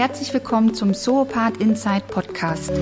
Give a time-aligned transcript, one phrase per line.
[0.00, 2.72] herzlich willkommen zum Zoopath Inside Podcast.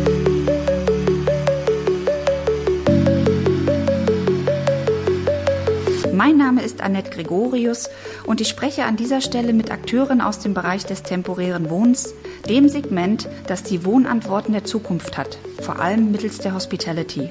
[6.12, 7.90] Mein Name ist Annette Gregorius
[8.24, 12.14] und ich spreche an dieser Stelle mit Akteuren aus dem Bereich des temporären Wohnens,
[12.48, 17.30] dem Segment, das die Wohnantworten der Zukunft hat, vor allem mittels der Hospitality.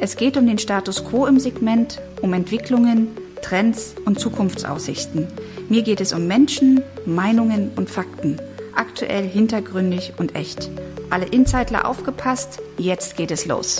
[0.00, 3.08] Es geht um den Status quo im Segment, um Entwicklungen,
[3.42, 5.28] Trends und Zukunftsaussichten.
[5.68, 8.40] Mir geht es um Menschen, Meinungen und Fakten.
[8.76, 10.70] Aktuell, hintergründig und echt.
[11.08, 13.78] Alle Insider aufgepasst, jetzt geht es los.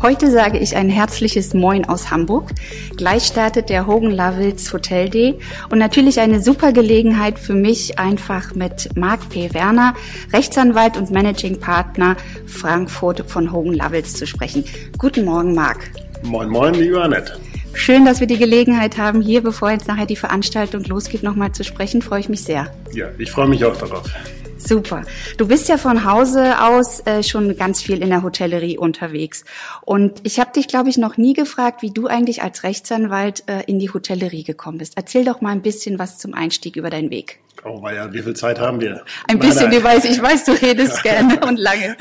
[0.00, 2.52] Heute sage ich ein herzliches Moin aus Hamburg.
[2.96, 8.54] Gleich startet der Hogan Lovells Hotel Day und natürlich eine super Gelegenheit für mich, einfach
[8.54, 9.52] mit Marc P.
[9.52, 9.94] Werner,
[10.32, 14.64] Rechtsanwalt und Managing Partner Frankfurt von Hogan Lovells zu sprechen.
[14.98, 15.90] Guten Morgen, Marc.
[16.22, 17.40] Moin, moin, liebe Annette.
[17.76, 21.62] Schön, dass wir die Gelegenheit haben, hier, bevor jetzt nachher die Veranstaltung losgeht, nochmal zu
[21.62, 22.00] sprechen.
[22.00, 22.72] Freue ich mich sehr.
[22.92, 24.10] Ja, ich freue mich auch darauf.
[24.56, 25.02] Super.
[25.36, 29.44] Du bist ja von Hause aus äh, schon ganz viel in der Hotellerie unterwegs.
[29.82, 33.62] Und ich habe dich, glaube ich, noch nie gefragt, wie du eigentlich als Rechtsanwalt äh,
[33.66, 34.94] in die Hotellerie gekommen bist.
[34.96, 37.40] Erzähl doch mal ein bisschen was zum Einstieg über deinen Weg.
[37.64, 39.04] Oh, ja, wie viel Zeit haben wir?
[39.28, 40.00] Ein bisschen, nein, nein.
[40.04, 41.96] ich weiß, du redest gerne und lange.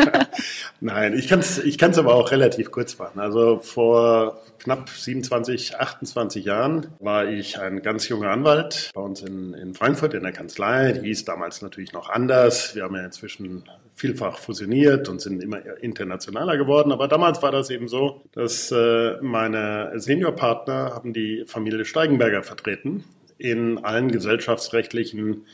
[0.80, 3.20] nein, ich kann es ich kann's aber auch relativ kurz machen.
[3.20, 9.54] Also vor knapp 27, 28 Jahren war ich ein ganz junger Anwalt bei uns in,
[9.54, 10.92] in Frankfurt in der Kanzlei.
[10.92, 12.74] Die hieß damals natürlich noch anders.
[12.74, 16.92] Wir haben ja inzwischen vielfach fusioniert und sind immer internationaler geworden.
[16.92, 23.04] Aber damals war das eben so, dass äh, meine Seniorpartner haben die Familie Steigenberger vertreten
[23.38, 25.46] in allen gesellschaftsrechtlichen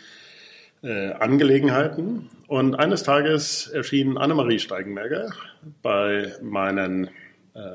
[0.83, 2.29] äh, Angelegenheiten.
[2.47, 5.31] Und eines Tages erschien Annemarie Steigenberger
[5.83, 7.11] bei meinen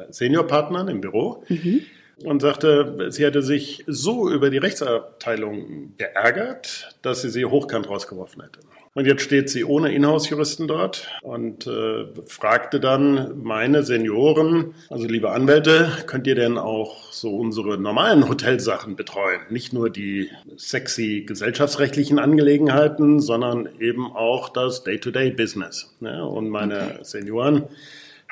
[0.09, 1.81] Seniorpartnern im Büro mhm.
[2.23, 8.41] und sagte, sie hätte sich so über die Rechtsabteilung geärgert, dass sie sie hochkant rausgeworfen
[8.43, 8.59] hätte.
[8.95, 15.31] Und jetzt steht sie ohne Inhouse-Juristen dort und äh, fragte dann meine Senioren, also liebe
[15.31, 19.41] Anwälte, könnt ihr denn auch so unsere normalen Hotelsachen betreuen?
[19.49, 25.95] Nicht nur die sexy gesellschaftsrechtlichen Angelegenheiten, sondern eben auch das Day-to-Day-Business.
[26.01, 26.99] Ja, und meine okay.
[27.01, 27.63] Senioren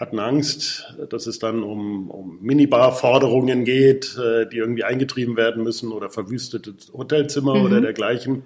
[0.02, 5.92] hatten Angst, dass es dann um, um Minibar-Forderungen geht, äh, die irgendwie eingetrieben werden müssen
[5.92, 7.66] oder verwüstete Hotelzimmer mhm.
[7.66, 8.44] oder dergleichen.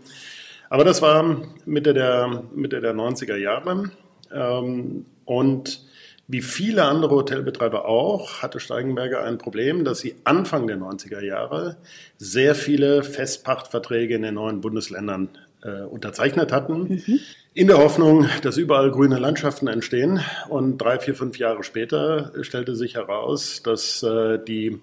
[0.70, 3.90] Aber das war Mitte der, Mitte der 90er Jahre.
[4.34, 5.82] Ähm, und
[6.28, 11.78] wie viele andere Hotelbetreiber auch, hatte Steigenberger ein Problem, dass sie Anfang der 90er Jahre
[12.18, 15.30] sehr viele Festpachtverträge in den neuen Bundesländern
[15.66, 17.20] äh, unterzeichnet hatten, mhm.
[17.54, 20.20] in der Hoffnung, dass überall grüne Landschaften entstehen.
[20.50, 24.80] Und drei, vier, fünf Jahre später stellte sich heraus, dass äh, die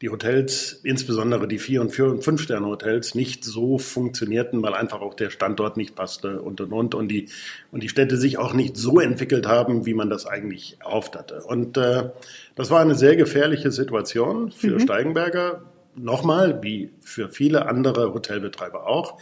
[0.00, 5.12] die Hotels, insbesondere die Vier- und Vier- und Fünf-Sterne-Hotels, nicht so funktionierten, weil einfach auch
[5.12, 7.28] der Standort nicht passte und und und und die
[7.70, 11.42] und die Städte sich auch nicht so entwickelt haben, wie man das eigentlich erhofft hatte.
[11.42, 12.10] Und äh,
[12.54, 14.80] das war eine sehr gefährliche Situation für mhm.
[14.80, 15.64] Steigenberger,
[15.96, 19.18] nochmal wie für viele andere Hotelbetreiber auch.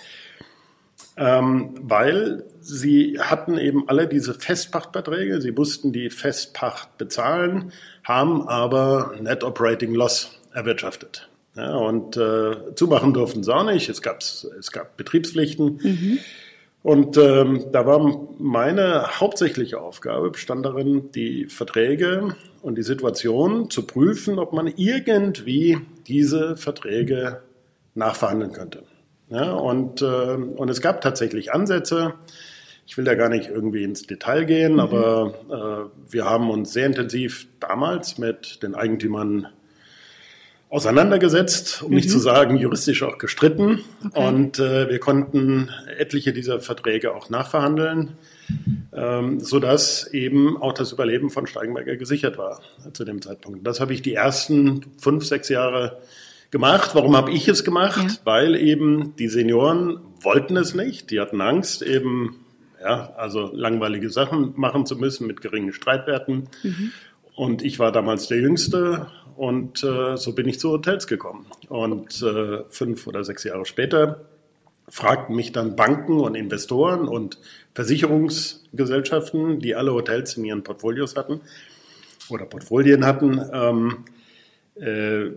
[1.21, 7.73] Ähm, weil sie hatten eben alle diese Festpachtverträge, sie mussten die Festpacht bezahlen,
[8.05, 11.29] haben aber Net Operating Loss erwirtschaftet.
[11.56, 13.89] Ja, und äh, zumachen durften sie auch nicht.
[13.89, 15.81] Es, gab's, es gab Betriebspflichten.
[15.83, 16.19] Mhm.
[16.84, 23.87] Und ähm, da war meine hauptsächliche Aufgabe, bestand darin, die Verträge und die Situation zu
[23.87, 27.43] prüfen, ob man irgendwie diese Verträge
[27.97, 28.85] nachverhandeln könnte.
[29.31, 32.15] Ja, und, äh, und es gab tatsächlich Ansätze.
[32.87, 34.81] Ich will da gar nicht irgendwie ins Detail gehen, mhm.
[34.81, 39.49] aber äh, wir haben uns sehr intensiv damals mit den Eigentümern
[40.71, 41.97] auseinandergesetzt, um mhm.
[41.97, 43.84] nicht zu sagen juristisch auch gestritten.
[44.06, 44.27] Okay.
[44.27, 48.17] Und äh, wir konnten etliche dieser Verträge auch nachverhandeln,
[48.94, 52.61] ähm, sodass eben auch das Überleben von Steigenberger gesichert war
[52.93, 53.67] zu dem Zeitpunkt.
[53.67, 55.99] Das habe ich die ersten fünf, sechs Jahre
[56.50, 56.95] gemacht.
[56.95, 58.03] Warum habe ich es gemacht?
[58.03, 58.17] Ja.
[58.25, 61.11] Weil eben die Senioren wollten es nicht.
[61.11, 62.45] Die hatten Angst, eben
[62.81, 66.49] ja, also langweilige Sachen machen zu müssen mit geringen Streitwerten.
[66.62, 66.93] Mhm.
[67.35, 71.47] Und ich war damals der Jüngste und äh, so bin ich zu Hotels gekommen.
[71.69, 74.25] Und äh, fünf oder sechs Jahre später
[74.89, 77.39] fragten mich dann Banken und Investoren und
[77.75, 81.41] Versicherungsgesellschaften, die alle Hotels in ihren Portfolios hatten
[82.29, 84.05] oder Portfolien hatten, ähm,
[84.80, 85.30] äh,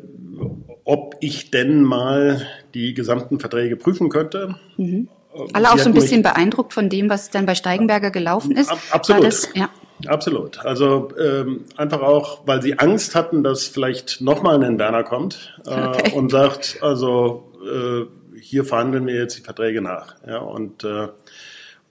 [0.84, 4.56] ob ich denn mal die gesamten Verträge prüfen könnte.
[4.78, 5.08] Mhm.
[5.54, 8.72] Alle auch so ein bisschen beeindruckt von dem, was dann bei Steigenberger gelaufen ist.
[8.92, 9.24] Absolut.
[9.24, 9.70] Das, ja.
[10.08, 10.60] Absolut.
[10.66, 15.88] Also ähm, einfach auch, weil sie Angst hatten, dass vielleicht nochmal ein Werner kommt äh,
[15.88, 16.12] okay.
[16.16, 20.16] und sagt, also äh, hier verhandeln wir jetzt die Verträge nach.
[20.28, 21.08] Ja, und äh,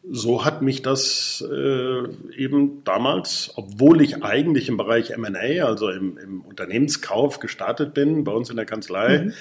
[0.09, 6.17] so hat mich das äh, eben damals, obwohl ich eigentlich im Bereich M&A, also im,
[6.19, 9.33] im, Unternehmenskauf gestartet bin, bei uns in der Kanzlei, mhm.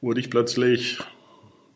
[0.00, 0.98] wurde ich plötzlich,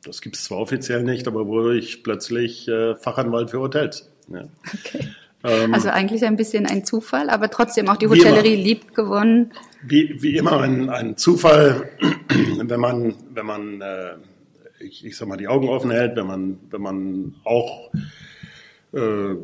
[0.04, 4.10] das gibt es zwar offiziell nicht, aber wurde ich plötzlich äh, Fachanwalt für Hotels.
[4.28, 4.48] Ja.
[4.78, 5.08] Okay.
[5.44, 9.52] Ähm, also eigentlich ein bisschen ein Zufall, aber trotzdem auch die Hotellerie liebt gewonnen.
[9.82, 11.90] Wie, wie immer ein, ein Zufall,
[12.62, 14.14] wenn man, wenn man äh,
[14.80, 17.90] ich, ich sag mal, die Augen offen hält, wenn man, wenn man auch
[18.92, 19.36] äh,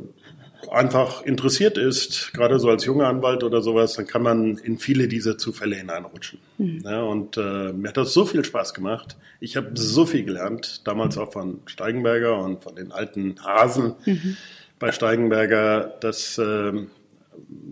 [0.70, 5.08] einfach interessiert ist, gerade so als junger Anwalt oder sowas, dann kann man in viele
[5.08, 6.38] dieser Zufälle hineinrutschen.
[6.58, 6.82] Mhm.
[6.84, 9.16] Ja, und äh, mir hat das so viel Spaß gemacht.
[9.40, 14.36] Ich habe so viel gelernt, damals auch von Steigenberger und von den alten Hasen mhm.
[14.78, 16.72] bei Steigenberger, dass, äh,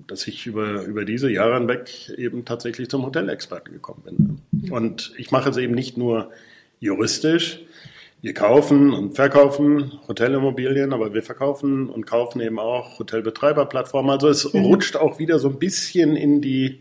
[0.06, 4.40] dass ich über, über diese Jahre hinweg eben tatsächlich zum Hotelexperten gekommen bin.
[4.50, 4.72] Mhm.
[4.72, 6.30] Und ich mache es eben nicht nur
[6.80, 7.60] juristisch,
[8.24, 14.12] wir kaufen und verkaufen Hotelimmobilien, aber wir verkaufen und kaufen eben auch Hotelbetreiberplattformen.
[14.12, 14.64] Also es mhm.
[14.64, 16.80] rutscht auch wieder so ein bisschen in die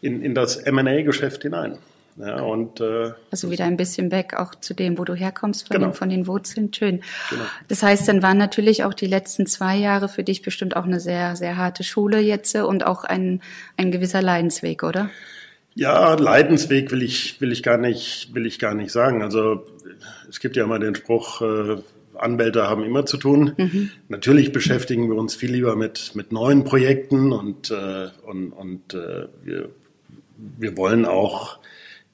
[0.00, 1.76] in, in das M&A-Geschäft hinein.
[2.16, 5.76] Ja, und, äh, also wieder ein bisschen weg auch zu dem, wo du herkommst, von,
[5.76, 5.88] genau.
[5.88, 6.72] den, von den Wurzeln.
[6.72, 7.02] Schön.
[7.28, 7.42] Genau.
[7.68, 11.00] Das heißt, dann waren natürlich auch die letzten zwei Jahre für dich bestimmt auch eine
[11.00, 13.42] sehr, sehr harte Schule jetzt und auch ein,
[13.76, 15.10] ein gewisser Leidensweg, oder?
[15.74, 19.22] Ja, Leidensweg will ich, will ich gar nicht, will ich gar nicht sagen.
[19.22, 19.66] Also
[20.28, 21.76] es gibt ja immer den Spruch, äh,
[22.16, 23.54] Anwälte haben immer zu tun.
[23.56, 23.90] Mhm.
[24.08, 29.26] Natürlich beschäftigen wir uns viel lieber mit, mit neuen Projekten und, äh, und, und äh,
[29.42, 29.70] wir,
[30.36, 31.58] wir wollen auch,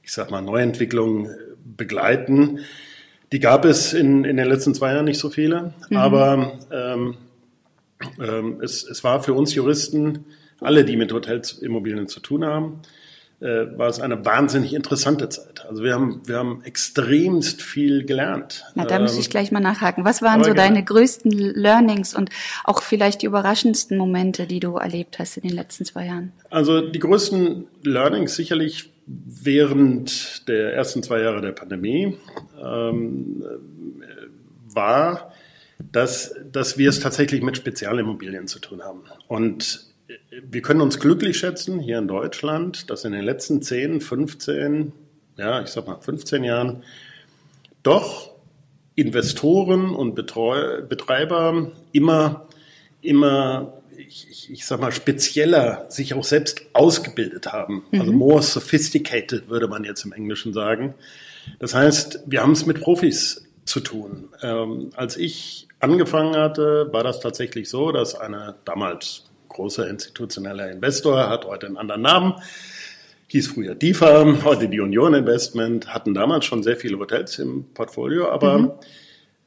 [0.02, 1.28] ich sag mal, Neuentwicklungen
[1.76, 2.60] begleiten.
[3.32, 5.96] Die gab es in, in den letzten zwei Jahren nicht so viele, mhm.
[5.96, 7.16] aber ähm,
[8.20, 10.24] ähm, es, es war für uns Juristen,
[10.60, 12.80] alle, die mit Hotelsimmobilien zu tun haben,
[13.40, 15.64] äh, war es eine wahnsinnig interessante Zeit.
[15.66, 18.64] Also wir haben, wir haben extremst viel gelernt.
[18.74, 20.04] Na, da muss ich ähm, gleich mal nachhaken.
[20.04, 22.30] Was waren so deine größten Learnings und
[22.64, 26.32] auch vielleicht die überraschendsten Momente, die du erlebt hast in den letzten zwei Jahren?
[26.50, 32.18] Also die größten Learnings sicherlich während der ersten zwei Jahre der Pandemie
[32.62, 33.42] ähm,
[34.68, 35.32] war,
[35.92, 39.00] dass, dass wir es tatsächlich mit Spezialimmobilien zu tun haben.
[39.28, 39.89] Und
[40.42, 44.92] wir können uns glücklich schätzen hier in Deutschland, dass in den letzten 10, 15,
[45.36, 46.82] ja, ich sag mal 15 Jahren
[47.82, 48.30] doch
[48.94, 52.46] Investoren und Betreu Betreiber immer,
[53.00, 57.84] immer, ich, ich, sag mal, spezieller sich auch selbst ausgebildet haben.
[57.92, 58.00] Also mhm.
[58.00, 60.94] Also more sophisticated, würde man jetzt im Englischen sagen.
[61.58, 64.28] Das heißt, wir haben es mit Profis zu tun.
[64.42, 71.28] Ähm, als ich angefangen hatte, war das tatsächlich so, dass eine damals großer institutioneller Investor,
[71.28, 72.34] hat heute einen anderen Namen,
[73.26, 78.30] hieß früher DIFA, heute die Union Investment, hatten damals schon sehr viele Hotels im Portfolio,
[78.30, 78.70] aber mhm.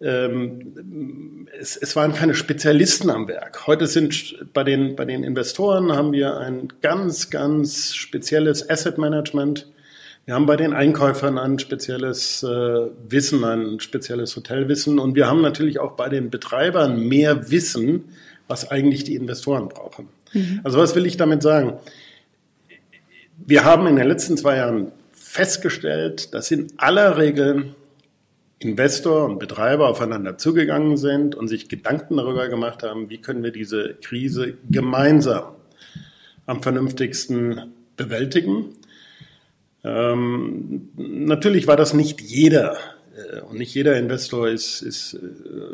[0.02, 3.68] ähm, es, es, waren keine Spezialisten am Werk.
[3.68, 9.68] Heute sind bei den, bei den Investoren haben wir ein ganz, ganz spezielles Asset Management.
[10.26, 15.42] Wir haben bei den Einkäufern ein spezielles äh, Wissen, ein spezielles Hotelwissen und wir haben
[15.42, 18.06] natürlich auch bei den Betreibern mehr Wissen,
[18.54, 20.10] was eigentlich die Investoren brauchen.
[20.32, 20.62] Mhm.
[20.64, 21.74] Also was will ich damit sagen?
[23.48, 27.74] Wir haben in den letzten zwei Jahren festgestellt, dass in aller Regel
[28.60, 33.52] Investor und Betreiber aufeinander zugegangen sind und sich Gedanken darüber gemacht haben, wie können wir
[33.52, 35.56] diese Krise gemeinsam
[36.46, 38.76] am vernünftigsten bewältigen.
[39.84, 42.78] Ähm, natürlich war das nicht jeder
[43.50, 45.20] und nicht jeder Investor ist, ist äh,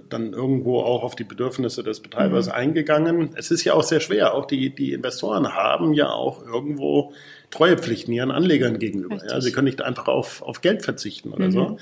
[0.10, 2.54] dann irgendwo auch auf die Bedürfnisse des Betreibers mhm.
[2.54, 3.30] eingegangen.
[3.36, 4.34] Es ist ja auch sehr schwer.
[4.34, 7.14] Auch die, die Investoren haben ja auch irgendwo
[7.50, 9.18] Treuepflichten ihren Anlegern gegenüber.
[9.26, 11.52] Ja, sie können nicht einfach auf, auf Geld verzichten oder mhm.
[11.52, 11.78] so.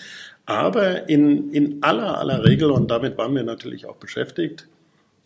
[0.46, 4.68] Aber in, in aller, aller Regel, und damit waren wir natürlich auch beschäftigt,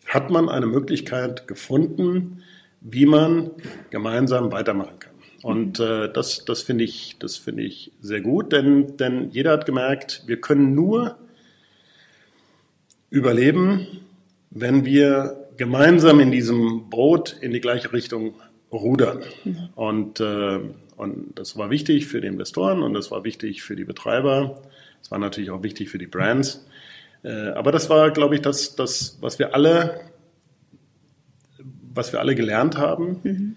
[0.06, 2.42] hat man eine Möglichkeit gefunden,
[2.80, 3.50] wie man
[3.90, 5.11] gemeinsam weitermachen kann.
[5.42, 9.66] Und äh, das, das finde ich, das finde ich sehr gut, denn, denn jeder hat
[9.66, 11.18] gemerkt, wir können nur
[13.10, 13.86] überleben,
[14.50, 18.34] wenn wir gemeinsam in diesem Boot in die gleiche Richtung
[18.72, 19.22] rudern.
[19.44, 19.68] Mhm.
[19.74, 20.60] Und, äh,
[20.96, 24.62] und das war wichtig für die Investoren und das war wichtig für die Betreiber.
[25.00, 26.64] Das war natürlich auch wichtig für die Brands.
[27.24, 30.00] Äh, aber das war, glaube ich, das, das, was wir alle,
[31.94, 33.20] was wir alle gelernt haben.
[33.22, 33.56] Mhm.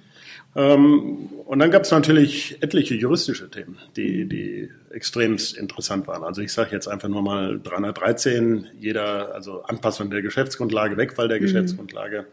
[0.55, 6.23] Ähm, und dann gab es natürlich etliche juristische Themen, die, die extremst interessant waren.
[6.23, 11.37] Also ich sage jetzt einfach nur mal 313, jeder, also Anpassung der Geschäftsgrundlage, Wegfall der
[11.37, 11.43] mhm.
[11.43, 12.25] Geschäftsgrundlage.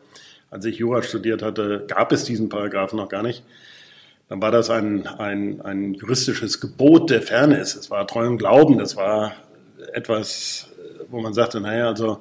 [0.50, 3.42] Als ich Jura studiert hatte, gab es diesen Paragraphen noch gar nicht.
[4.28, 7.74] Dann war das ein, ein, ein juristisches Gebot der Fairness.
[7.74, 9.32] Es war Treu und Glauben, das war
[9.92, 10.70] etwas,
[11.10, 12.20] wo man sagte, naja, also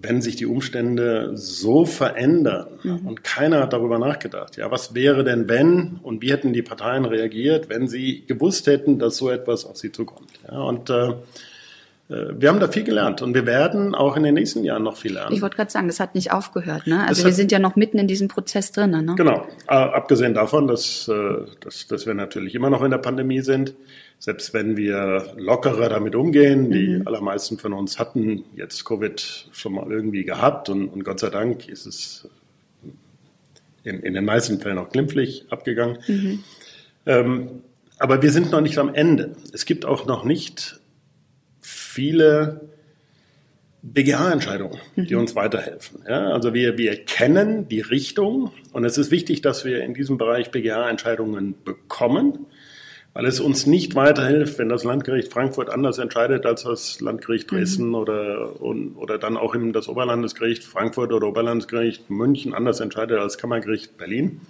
[0.00, 3.06] wenn sich die Umstände so verändern mhm.
[3.06, 7.04] und keiner hat darüber nachgedacht, ja, was wäre denn wenn und wie hätten die Parteien
[7.04, 10.30] reagiert, wenn sie gewusst hätten, dass so etwas auf sie zukommt.
[10.50, 11.10] Ja, und äh,
[12.10, 14.96] äh wir haben da viel gelernt und wir werden auch in den nächsten Jahren noch
[14.96, 15.34] viel lernen.
[15.34, 16.86] Ich wollte gerade sagen, das hat nicht aufgehört.
[16.86, 17.00] Ne?
[17.00, 18.90] Also das wir hat, sind ja noch mitten in diesem Prozess drin.
[18.90, 19.14] Ne?
[19.16, 23.74] Genau, abgesehen davon, dass, äh, dass, dass wir natürlich immer noch in der Pandemie sind
[24.18, 27.06] selbst wenn wir lockerer damit umgehen, die mhm.
[27.06, 31.68] allermeisten von uns hatten jetzt Covid schon mal irgendwie gehabt und, und Gott sei Dank
[31.68, 32.28] ist es
[33.82, 35.98] in, in, den meisten Fällen auch glimpflich abgegangen.
[36.08, 36.44] Mhm.
[37.06, 37.48] Ähm,
[37.98, 39.36] aber wir sind noch nicht am Ende.
[39.52, 40.80] Es gibt auch noch nicht
[41.60, 42.68] viele
[43.82, 45.20] BGH-Entscheidungen, die mhm.
[45.20, 46.02] uns weiterhelfen.
[46.08, 50.16] Ja, also wir, wir kennen die Richtung und es ist wichtig, dass wir in diesem
[50.16, 52.46] Bereich BGH-Entscheidungen bekommen
[53.14, 57.56] weil es uns nicht weiterhilft, wenn das Landgericht Frankfurt anders entscheidet als das Landgericht mhm.
[57.56, 57.94] Dresden mhm.
[57.94, 63.38] oder, und, oder dann auch in das Oberlandesgericht Frankfurt oder Oberlandesgericht München anders entscheidet als
[63.38, 64.40] Kammergericht Berlin,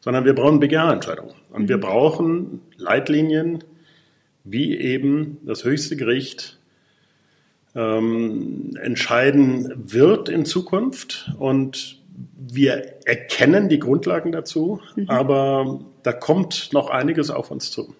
[0.00, 1.34] sondern wir brauchen BGH-Entscheidungen.
[1.50, 1.68] Und mhm.
[1.68, 3.62] wir brauchen Leitlinien,
[4.42, 6.58] wie eben das höchste Gericht
[7.74, 11.30] ähm, entscheiden wird in Zukunft.
[11.38, 12.00] Und
[12.38, 15.10] wir erkennen die Grundlagen dazu, mhm.
[15.10, 17.94] aber da kommt noch einiges auf uns zu.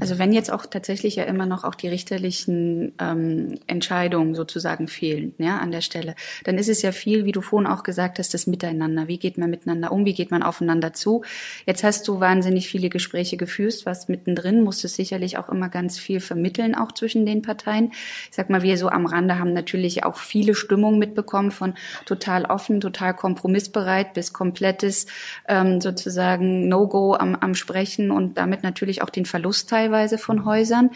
[0.00, 5.34] Also wenn jetzt auch tatsächlich ja immer noch auch die richterlichen ähm, Entscheidungen sozusagen fehlen,
[5.38, 6.14] ja, an der Stelle,
[6.44, 9.08] dann ist es ja viel, wie du vorhin auch gesagt hast, das Miteinander.
[9.08, 10.04] Wie geht man miteinander um?
[10.04, 11.22] Wie geht man aufeinander zu?
[11.66, 16.20] Jetzt hast du wahnsinnig viele Gespräche geführt, was mittendrin, musstest sicherlich auch immer ganz viel
[16.20, 17.92] vermitteln, auch zwischen den Parteien.
[18.30, 21.74] Ich sag mal, wir so am Rande haben natürlich auch viele Stimmungen mitbekommen von
[22.04, 25.06] total offen, total kompromissbereit bis komplettes
[25.48, 30.90] ähm, sozusagen No-Go am, am Sprechen und damit natürlich auch den Verlust teilweise von Häusern.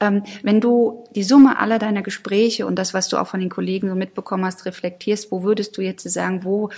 [0.00, 3.48] Ähm, wenn du die Summe aller deiner Gespräche und das, was du auch von den
[3.48, 6.70] Kollegen so mitbekommen hast, reflektierst, wo würdest du jetzt sagen, wo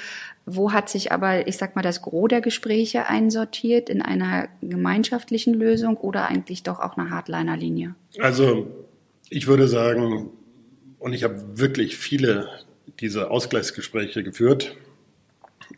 [0.48, 5.54] wo hat sich aber, ich sag mal, das Gros der Gespräche einsortiert in einer gemeinschaftlichen
[5.54, 7.96] Lösung oder eigentlich doch auch eine Hardliner-Linie?
[8.20, 8.68] Also
[9.28, 10.30] ich würde sagen,
[11.00, 12.48] und ich habe wirklich viele
[13.00, 14.76] dieser Ausgleichsgespräche geführt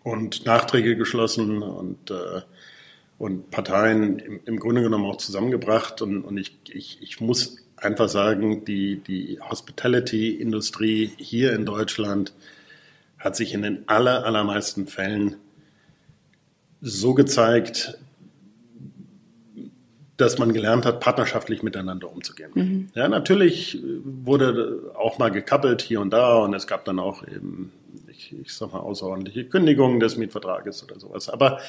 [0.03, 2.43] und Nachträge geschlossen und äh,
[3.19, 6.01] und Parteien im, im Grunde genommen auch zusammengebracht.
[6.03, 12.33] Und, und ich, ich, ich muss einfach sagen, die, die Hospitality-Industrie hier in Deutschland
[13.19, 15.37] hat sich in den aller, allermeisten Fällen
[16.81, 17.99] so gezeigt,
[20.17, 22.51] dass man gelernt hat, partnerschaftlich miteinander umzugehen.
[22.55, 22.89] Mhm.
[22.95, 27.73] Ja, natürlich wurde auch mal gekappelt hier und da und es gab dann auch eben,
[28.33, 31.29] ich, ich sag mal, außerordentliche Kündigungen des Mietvertrages oder sowas.
[31.29, 31.61] Aber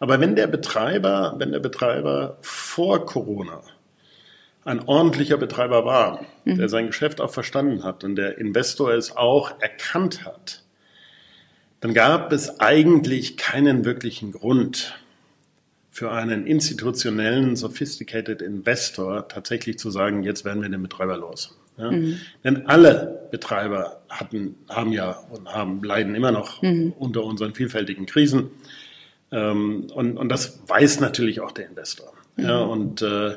[0.00, 3.62] aber wenn der Betreiber, wenn der Betreiber vor Corona
[4.64, 6.58] ein ordentlicher Betreiber war, mhm.
[6.58, 10.62] der sein Geschäft auch verstanden hat und der Investor es auch erkannt hat,
[11.80, 14.98] dann gab es eigentlich keinen wirklichen Grund
[15.90, 21.57] für einen institutionellen, sophisticated Investor tatsächlich zu sagen, jetzt werden wir den Betreiber los.
[21.78, 21.90] Ja?
[21.90, 22.20] Mhm.
[22.44, 26.92] Denn alle Betreiber hatten, haben ja und haben, leiden immer noch mhm.
[26.98, 28.50] unter unseren vielfältigen Krisen.
[29.30, 32.12] Ähm, und, und das weiß natürlich auch der Investor.
[32.36, 32.44] Mhm.
[32.44, 33.36] Ja, und äh,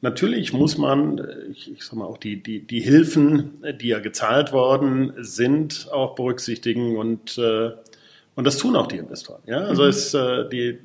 [0.00, 4.52] natürlich muss man, ich, ich sag mal auch die, die, die Hilfen, die ja gezahlt
[4.52, 7.72] worden sind, auch berücksichtigen und äh,
[8.36, 9.40] und das tun auch die Investoren.
[9.46, 9.58] Ja?
[9.58, 9.88] Also mhm.
[9.88, 10.78] es, äh, die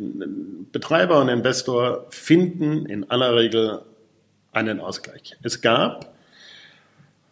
[0.71, 3.81] Betreiber und Investor finden in aller Regel
[4.51, 5.35] einen Ausgleich.
[5.41, 6.08] Es gab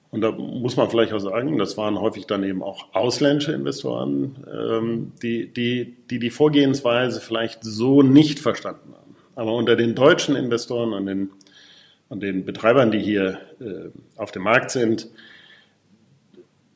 [0.09, 4.37] und da muss man vielleicht auch sagen, das waren häufig dann eben auch ausländische Investoren,
[4.51, 9.15] ähm, die, die, die die Vorgehensweise vielleicht so nicht verstanden haben.
[9.35, 11.29] Aber unter den deutschen Investoren und den,
[12.07, 15.09] und den Betreibern, die hier äh, auf dem Markt sind,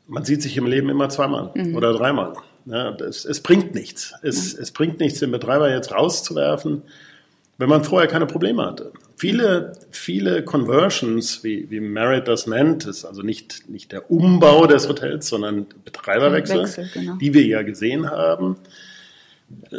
[0.07, 1.75] man sieht sich im Leben immer zweimal mhm.
[1.75, 2.33] oder dreimal.
[2.65, 4.13] Ja, das, es bringt nichts.
[4.21, 4.61] Es, mhm.
[4.61, 6.83] es bringt nichts, den Betreiber jetzt rauszuwerfen
[7.61, 8.91] wenn man vorher keine Probleme hatte.
[9.15, 14.89] Viele, viele Conversions, wie, wie Merit das nennt, ist also nicht, nicht der Umbau des
[14.89, 17.17] Hotels, sondern Betreiberwechsel, Wechsel, genau.
[17.17, 18.57] die wir ja gesehen haben.
[19.69, 19.77] Äh,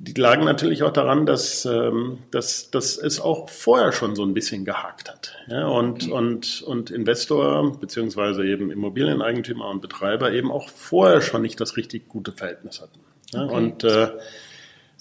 [0.00, 4.34] die lagen natürlich auch daran, dass, ähm, dass, dass es auch vorher schon so ein
[4.34, 5.36] bisschen gehakt hat.
[5.46, 6.12] Ja, und, okay.
[6.12, 12.08] und, und Investor beziehungsweise eben Immobilieneigentümer und Betreiber eben auch vorher schon nicht das richtig
[12.08, 12.98] gute Verhältnis hatten.
[13.32, 13.54] Ja, okay.
[13.54, 14.08] Und äh,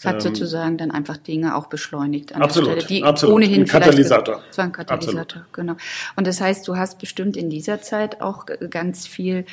[0.04, 3.36] es hat ähm, sozusagen dann einfach Dinge auch beschleunigt an absolut, der Stelle, die absolut.
[3.36, 4.44] ohnehin ein Katalysator.
[4.52, 5.54] Es war ein Katalysator, absolut.
[5.54, 5.76] genau.
[6.18, 9.46] Und das heißt, du hast bestimmt in dieser Zeit auch ganz viel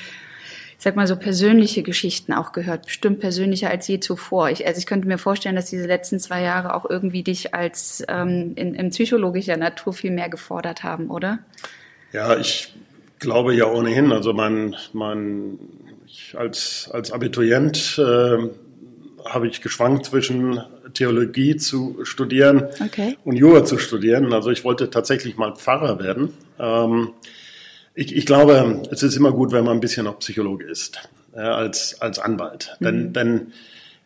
[0.77, 4.49] ich sag mal so persönliche Geschichten auch gehört, bestimmt persönlicher als je zuvor.
[4.49, 8.03] Ich, also ich könnte mir vorstellen, dass diese letzten zwei Jahre auch irgendwie dich als
[8.09, 11.41] ähm, in, in psychologischer Natur viel mehr gefordert haben, oder?
[12.15, 12.73] Ja, ich
[13.19, 14.11] glaube ja ohnehin.
[14.11, 15.59] Also mein, mein
[16.07, 18.49] ich als, als Abiturient äh,
[19.33, 20.61] habe ich geschwankt zwischen
[20.93, 23.17] Theologie zu studieren okay.
[23.25, 24.33] und Jura zu studieren.
[24.33, 26.35] Also ich wollte tatsächlich mal Pfarrer werden.
[26.59, 27.11] Ähm,
[27.95, 31.55] ich, ich, glaube, es ist immer gut, wenn man ein bisschen auch Psychologe ist, ja,
[31.55, 32.77] als, als Anwalt.
[32.81, 32.85] Mhm.
[32.85, 33.53] Denn, denn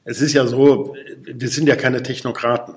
[0.05, 2.75] es ist ja so, wir sind ja keine Technokraten.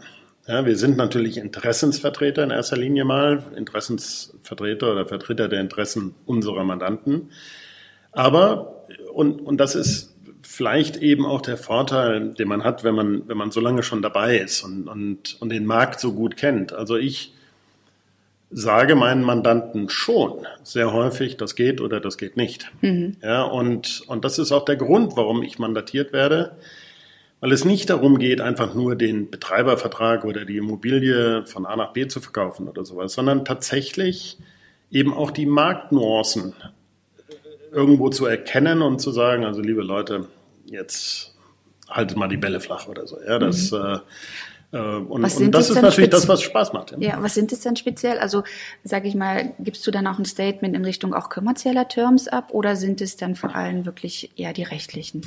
[0.47, 6.63] Ja, wir sind natürlich Interessensvertreter in erster Linie mal, Interessensvertreter oder Vertreter der Interessen unserer
[6.63, 7.31] Mandanten.
[8.13, 10.15] Aber, und, und das ist
[10.57, 14.01] vielleicht eben auch der Vorteil, den man hat, wenn man, wenn man so lange schon
[14.01, 16.73] dabei ist und, und, und den Markt so gut kennt.
[16.73, 17.31] Also ich
[18.49, 22.71] sage meinen Mandanten schon sehr häufig, das geht oder das geht nicht.
[22.81, 23.17] Mhm.
[23.21, 26.57] Ja, und, und das ist auch der Grund, warum ich mandatiert werde,
[27.39, 31.93] weil es nicht darum geht, einfach nur den Betreibervertrag oder die Immobilie von A nach
[31.93, 34.39] B zu verkaufen oder sowas, sondern tatsächlich
[34.89, 36.55] eben auch die Marktnuancen
[37.71, 40.25] irgendwo zu erkennen und zu sagen, also liebe Leute,
[40.67, 41.33] jetzt
[41.89, 43.17] haltet mal die Bälle flach oder so.
[43.25, 43.77] Ja, das, mhm.
[44.71, 46.91] äh, äh und, und, das ist natürlich das, was Spaß macht.
[46.91, 46.97] Ja.
[46.99, 48.19] ja, was sind es denn speziell?
[48.19, 48.43] Also,
[48.83, 52.49] sage ich mal, gibst du dann auch ein Statement in Richtung auch kommerzieller Terms ab
[52.51, 55.21] oder sind es dann vor allem wirklich eher die rechtlichen?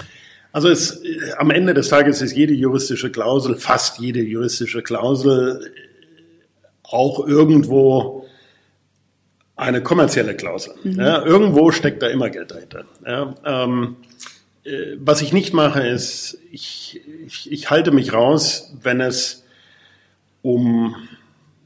[0.53, 1.01] Also es,
[1.39, 5.73] am Ende des Tages ist jede juristische Klausel, fast jede juristische Klausel
[6.83, 8.27] auch irgendwo
[9.55, 10.75] eine kommerzielle Klausel.
[10.83, 10.99] Mhm.
[10.99, 12.85] Ja, irgendwo steckt da immer Geld dahinter.
[13.07, 13.97] Ja, ähm,
[14.65, 19.45] äh, was ich nicht mache, ist, ich, ich, ich halte mich raus, wenn es
[20.43, 20.95] um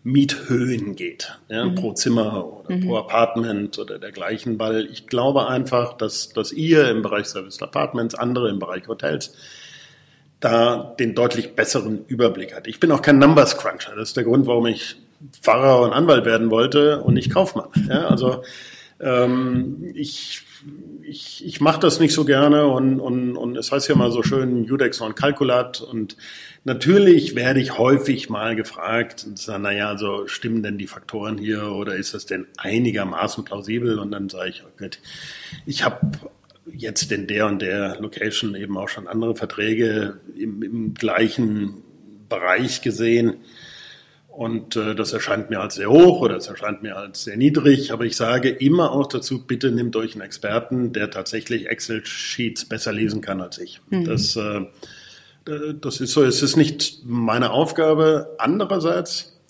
[0.02, 1.76] Miethöhen geht, ja, mhm.
[1.76, 2.86] pro Zimmer oder mhm.
[2.86, 8.14] pro Apartment oder dergleichen, weil ich glaube einfach, dass, dass ihr im Bereich Service Apartments,
[8.14, 9.34] andere im Bereich Hotels,
[10.40, 12.66] da den deutlich besseren Überblick hat.
[12.66, 13.96] Ich bin auch kein Numbers Cruncher.
[13.96, 14.96] Das ist der Grund, warum ich
[15.40, 17.70] Pfarrer und Anwalt werden wollte und nicht Kaufmann.
[17.88, 18.42] Ja, also
[19.00, 20.42] ähm, ich
[21.02, 24.22] ich, ich mache das nicht so gerne und, und, und es heißt ja mal so
[24.22, 25.80] schön Judex und Kalkulat.
[25.80, 26.16] Und
[26.64, 32.14] natürlich werde ich häufig mal gefragt, naja, also stimmen denn die Faktoren hier oder ist
[32.14, 33.98] das denn einigermaßen plausibel?
[33.98, 34.98] Und dann sage ich, oh Gott,
[35.66, 36.12] ich habe
[36.72, 41.82] jetzt in der und der Location eben auch schon andere Verträge im, im gleichen
[42.28, 43.36] Bereich gesehen
[44.36, 47.92] und äh, das erscheint mir als sehr hoch oder es erscheint mir als sehr niedrig.
[47.92, 52.92] Aber ich sage immer auch dazu, bitte nehmt euch einen Experten, der tatsächlich Excel-Sheets besser
[52.92, 53.80] lesen kann als ich.
[53.90, 54.04] Mhm.
[54.04, 54.62] Das, äh,
[55.80, 58.34] das ist so, es ist nicht meine Aufgabe.
[58.38, 59.40] Andererseits,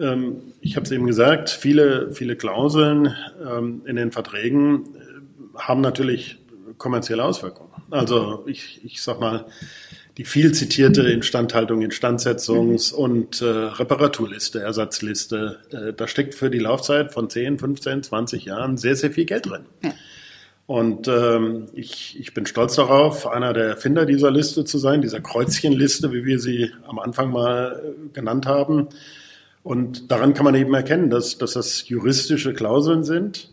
[0.00, 3.14] ähm, ich habe es eben gesagt, viele, viele Klauseln
[3.46, 6.38] ähm, in den Verträgen äh, haben natürlich
[6.78, 7.68] kommerzielle Auswirkungen.
[7.90, 9.46] Also ich, ich sag mal,
[10.18, 15.60] die viel zitierte Instandhaltung, Instandsetzungs- und äh, Reparaturliste, Ersatzliste.
[15.70, 19.46] Äh, da steckt für die Laufzeit von 10, 15, 20 Jahren sehr, sehr viel Geld
[19.46, 19.66] drin.
[19.84, 19.94] Ja.
[20.66, 25.20] Und ähm, ich, ich bin stolz darauf, einer der Erfinder dieser Liste zu sein, dieser
[25.20, 28.88] Kreuzchenliste, wie wir sie am Anfang mal äh, genannt haben.
[29.62, 33.50] Und daran kann man eben erkennen, dass, dass das juristische Klauseln sind,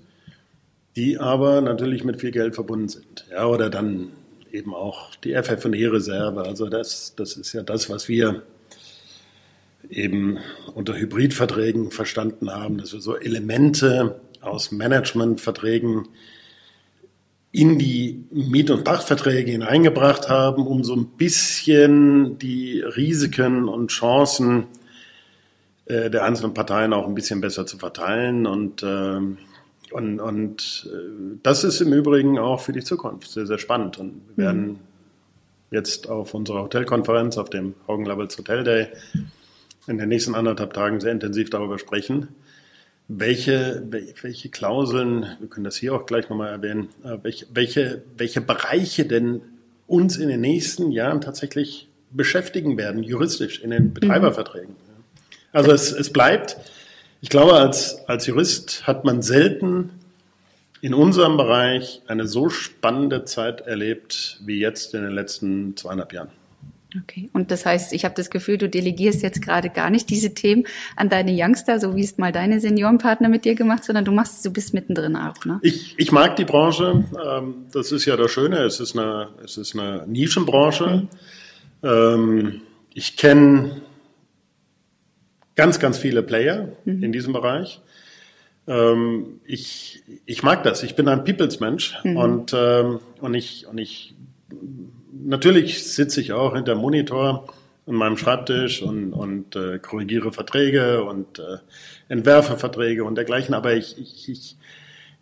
[0.95, 3.25] die aber natürlich mit viel Geld verbunden sind.
[3.29, 4.09] Ja, oder dann
[4.55, 6.43] eben auch die FF&E-Reserve.
[6.43, 8.43] Also das, das ist ja das, was wir
[9.89, 10.39] eben
[10.73, 16.07] unter Hybridverträgen verstanden haben, dass wir so Elemente aus Managementverträgen
[17.51, 24.67] in die Miet- und Pachtverträge hineingebracht haben, um so ein bisschen die Risiken und Chancen
[25.85, 28.45] äh, der einzelnen Parteien auch ein bisschen besser zu verteilen.
[28.45, 29.37] Und ähm,
[29.95, 33.97] und, und äh, das ist im Übrigen auch für die Zukunft sehr, sehr spannend.
[33.97, 34.57] Und wir mhm.
[34.57, 34.79] werden
[35.71, 38.87] jetzt auf unserer Hotelkonferenz, auf dem Hogan Levels Hotel Day,
[39.87, 42.27] in den nächsten anderthalb Tagen sehr intensiv darüber sprechen,
[43.07, 48.41] welche, welche Klauseln, wir können das hier auch gleich nochmal erwähnen, äh, welche, welche, welche
[48.41, 49.43] Bereiche denn
[49.87, 53.93] uns in den nächsten Jahren tatsächlich beschäftigen werden, juristisch in den mhm.
[53.93, 54.75] Betreiberverträgen.
[55.53, 56.57] Also es, es bleibt
[57.25, 59.89] ich glaube, als, als Jurist hat man selten
[60.81, 66.27] in unserem Bereich eine so spannende Zeit erlebt wie jetzt in den letzten zweieinhalb Jahren.
[67.01, 70.35] Okay, und das heißt, ich habe das Gefühl, du delegierst jetzt gerade gar nicht diese
[70.35, 70.65] Themen
[70.97, 74.45] an deine Youngster, so wie es mal deine Seniorenpartner mit dir gemacht, sondern du machst,
[74.45, 75.57] du bist mittendrin auch, ne?
[75.63, 77.05] Ich, ich mag die Branche.
[77.27, 78.59] Ähm, das ist ja das Schöne.
[78.59, 81.07] Es ist eine, es ist eine Nischenbranche.
[81.81, 82.61] Mhm.
[82.93, 83.81] Ich kenne
[85.55, 87.03] ganz, ganz viele Player mhm.
[87.03, 87.81] in diesem Bereich.
[88.67, 90.83] Ähm, ich, ich mag das.
[90.83, 92.17] Ich bin ein Peoples-Mensch mhm.
[92.17, 94.15] und, ähm, und ich, und ich,
[95.11, 97.47] natürlich sitze ich auch hinter Monitor
[97.87, 101.57] an meinem Schreibtisch und, und äh, korrigiere Verträge und äh,
[102.09, 103.53] entwerfe Verträge und dergleichen.
[103.53, 104.57] Aber ich, ich, ich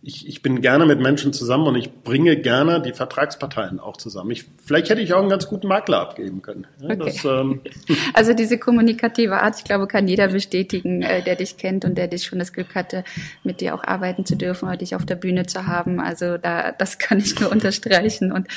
[0.06, 4.32] ich, ich bin gerne mit Menschen zusammen und ich bringe gerne die Vertragsparteien auch zusammen.
[4.32, 6.68] Ich, vielleicht hätte ich auch einen ganz guten Makler abgeben können.
[6.82, 6.98] Ja, okay.
[7.06, 7.62] das, ähm
[8.13, 12.10] also diese kommunikative Art, ich glaube, kann jeder bestätigen, äh, der dich kennt und der
[12.10, 13.06] dich schon das Glück hatte,
[13.46, 16.02] mit dir auch arbeiten zu dürfen oder dich auf der Bühne zu haben.
[16.02, 18.34] Also da, das kann ich nur unterstreichen.
[18.34, 18.50] Und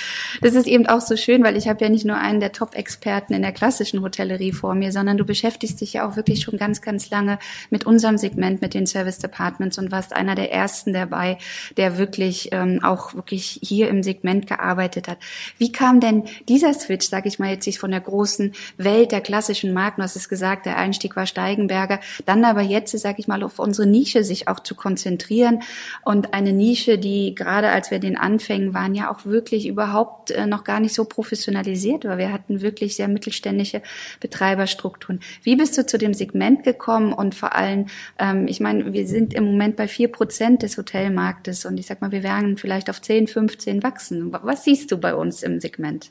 [0.42, 3.34] das ist eben auch so schön, weil ich habe ja nicht nur einen der Top-Experten
[3.34, 6.82] in der klassischen Hotellerie vor mir, sondern du beschäftigst dich ja auch wirklich schon ganz,
[6.82, 7.38] ganz lange
[7.70, 11.35] mit unserem Segment, mit den Service Departments und warst einer der ersten dabei,
[11.76, 15.18] der wirklich ähm, auch wirklich hier im Segment gearbeitet hat.
[15.58, 19.20] Wie kam denn dieser Switch, sage ich mal jetzt sich von der großen Welt der
[19.20, 23.42] klassischen Marken, hast es gesagt, der Einstieg war Steigenberger, dann aber jetzt, sage ich mal,
[23.42, 25.62] auf unsere Nische sich auch zu konzentrieren
[26.04, 30.46] und eine Nische, die gerade als wir den Anfängen waren, ja auch wirklich überhaupt äh,
[30.46, 32.18] noch gar nicht so professionalisiert war.
[32.18, 33.82] Wir hatten wirklich sehr mittelständische
[34.20, 35.20] Betreiberstrukturen.
[35.42, 37.86] Wie bist du zu dem Segment gekommen und vor allem,
[38.18, 41.86] ähm, ich meine, wir sind im Moment bei vier Prozent des Hotelmarktes Marktes und ich
[41.86, 44.32] sag mal, wir werden vielleicht auf 10, 15 wachsen.
[44.42, 46.10] Was siehst du bei uns im Segment?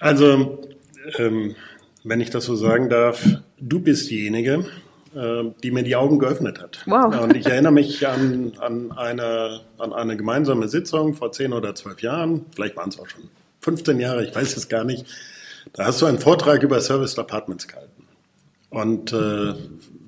[0.00, 0.58] Also,
[1.18, 1.54] ähm,
[2.02, 3.22] wenn ich das so sagen darf,
[3.58, 4.64] du bist diejenige,
[5.14, 6.82] äh, die mir die Augen geöffnet hat.
[6.86, 7.20] Wow.
[7.20, 12.00] Und ich erinnere mich an, an, eine, an eine gemeinsame Sitzung vor 10 oder 12
[12.00, 13.28] Jahren, vielleicht waren es auch schon
[13.60, 15.04] 15 Jahre, ich weiß es gar nicht.
[15.74, 18.04] Da hast du einen Vortrag über Service Apartments gehalten.
[18.70, 19.54] Und äh,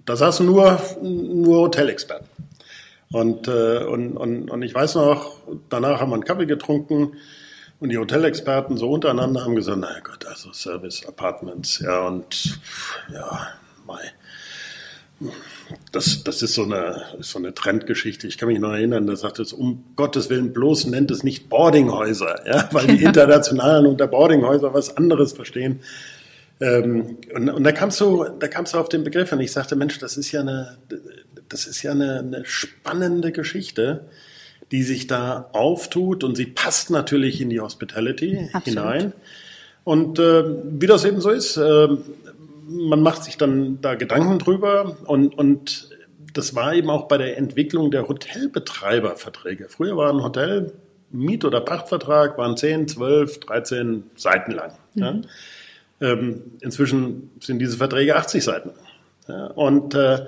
[0.07, 2.29] da saßen nur, nur Hotelexperten.
[3.13, 5.37] Und, äh, und, und, und ich weiß noch,
[5.69, 7.13] danach haben wir einen Kaffee getrunken
[7.79, 12.59] und die Hotelexperten so untereinander haben gesagt, na Gott, also Service Apartments, ja, und
[13.13, 13.49] ja,
[13.87, 14.01] mei.
[15.93, 18.27] Das, das ist so eine, so eine Trendgeschichte.
[18.27, 21.49] Ich kann mich noch erinnern, da sagte es, um Gottes Willen, bloß nennt es nicht
[21.49, 25.81] Boardinghäuser, ja, weil die Internationalen unter Boardinghäuser was anderes verstehen.
[26.61, 29.77] Ähm, und, und da kamst du, da kamst du auf den Begriff und ich sagte,
[29.77, 30.79] Mensch, das ist ja eine,
[31.49, 34.07] das ist ja eine, eine spannende Geschichte,
[34.73, 38.65] die sich da auftut und sie passt natürlich in die Hospitality Absolut.
[38.65, 39.13] hinein.
[39.85, 41.89] Und äh, wie das eben so ist, äh,
[42.69, 45.91] man macht sich dann da Gedanken drüber und, und
[46.33, 49.69] das war eben auch bei der Entwicklung der Hotelbetreiberverträge.
[49.69, 50.73] Früher war ein Hotel
[51.13, 54.73] Miet- oder Pachtvertrag, waren 10, 12, 13 Seiten lang.
[54.95, 55.03] Mhm.
[55.03, 55.21] Ja.
[56.01, 58.71] Ähm, inzwischen sind diese Verträge 80 Seiten.
[59.55, 60.27] Und äh,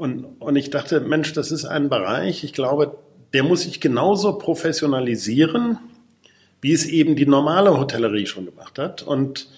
[0.00, 2.96] und, und ich dachte, Mensch, das ist ein Bereich, ich glaube,
[3.34, 5.76] der muss sich genauso professionalisieren,
[6.62, 9.02] wie es eben die normale Hotellerie schon gemacht hat.
[9.02, 9.50] Und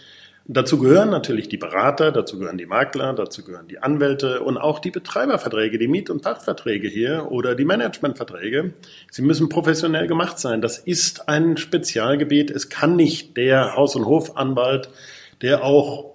[0.45, 4.81] dazu gehören natürlich die Berater, dazu gehören die Makler, dazu gehören die Anwälte und auch
[4.81, 8.73] die Betreiberverträge, die Miet- und Pachtverträge hier oder die Managementverträge.
[9.13, 10.61] Sie müssen professionell gemacht sein.
[10.61, 12.51] Das ist ein Spezialgebiet.
[12.51, 14.89] Es kann nicht der Haus- und Hofanwalt,
[15.43, 16.15] der auch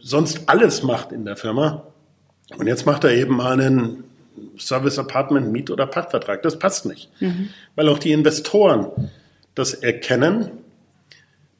[0.00, 1.86] sonst alles macht in der Firma,
[2.56, 4.04] und jetzt macht er eben mal einen
[4.58, 6.42] Service Apartment Miet- oder Pachtvertrag.
[6.42, 7.10] Das passt nicht.
[7.20, 7.50] Mhm.
[7.74, 9.10] Weil auch die Investoren
[9.54, 10.50] das erkennen,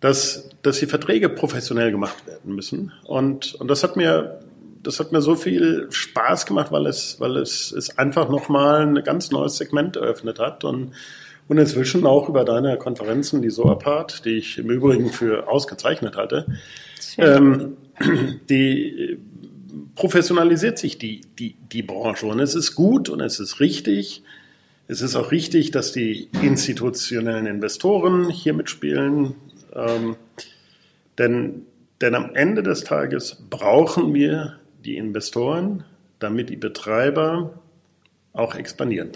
[0.01, 2.93] dass, dass die Verträge professionell gemacht werden müssen.
[3.05, 4.41] Und, und das hat mir,
[4.83, 9.03] das hat mir so viel Spaß gemacht, weil es, weil es, es einfach nochmal ein
[9.03, 10.93] ganz neues Segment eröffnet hat und,
[11.49, 16.17] und inzwischen auch über deine Konferenzen, die so apart, die ich im Übrigen für ausgezeichnet
[16.17, 16.47] hatte,
[17.19, 17.77] ähm,
[18.51, 19.19] die
[19.95, 22.27] professionalisiert sich die, die, die Branche.
[22.27, 24.23] Und es ist gut und es ist richtig.
[24.89, 29.35] Es ist auch richtig, dass die institutionellen Investoren hier mitspielen.
[29.75, 30.17] Ähm,
[31.19, 31.63] denn,
[32.01, 35.85] denn am Ende des Tages brauchen wir die Investoren,
[36.19, 37.59] damit die Betreiber
[38.37, 39.11] auch expandieren.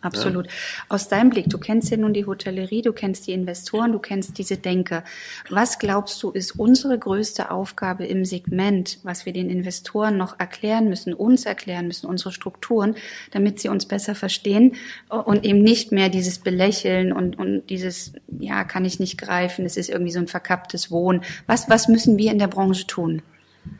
[0.00, 0.46] Absolut.
[0.46, 0.52] Ja.
[0.88, 4.38] Aus deinem Blick, du kennst ja nun die Hotellerie, du kennst die Investoren, du kennst
[4.38, 5.02] diese Denke.
[5.48, 10.88] Was glaubst du, ist unsere größte Aufgabe im Segment, was wir den Investoren noch erklären
[10.88, 12.94] müssen, uns erklären müssen, unsere Strukturen,
[13.32, 14.76] damit sie uns besser verstehen
[15.08, 19.76] und eben nicht mehr dieses Belächeln und, und dieses, ja, kann ich nicht greifen, es
[19.76, 21.22] ist irgendwie so ein verkapptes Wohnen.
[21.46, 23.22] Was, was müssen wir in der Branche tun?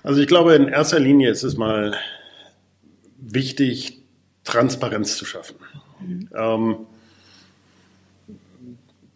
[0.03, 1.95] Also ich glaube, in erster Linie ist es mal
[3.19, 4.00] wichtig,
[4.45, 5.57] Transparenz zu schaffen.
[6.01, 6.29] Mhm.
[6.35, 6.77] Ähm,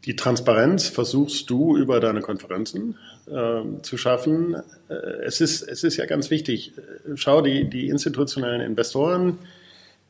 [0.04, 4.54] die Transparenz versuchst du über deine Konferenzen äh, zu schaffen.
[4.88, 6.72] Äh, es, ist, es ist ja ganz wichtig.
[7.14, 9.38] Schau, die, die institutionellen Investoren,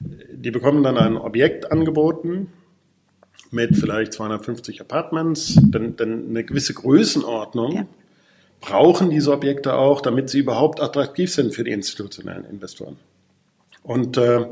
[0.00, 2.53] die bekommen dann ein Objekt angeboten
[3.53, 7.87] mit vielleicht 250 Apartments, denn, denn eine gewisse Größenordnung ja.
[8.61, 12.96] brauchen diese Objekte auch, damit sie überhaupt attraktiv sind für die institutionellen Investoren.
[13.85, 14.46] Und äh,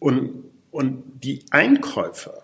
[0.00, 2.42] und, und die Einkäufer,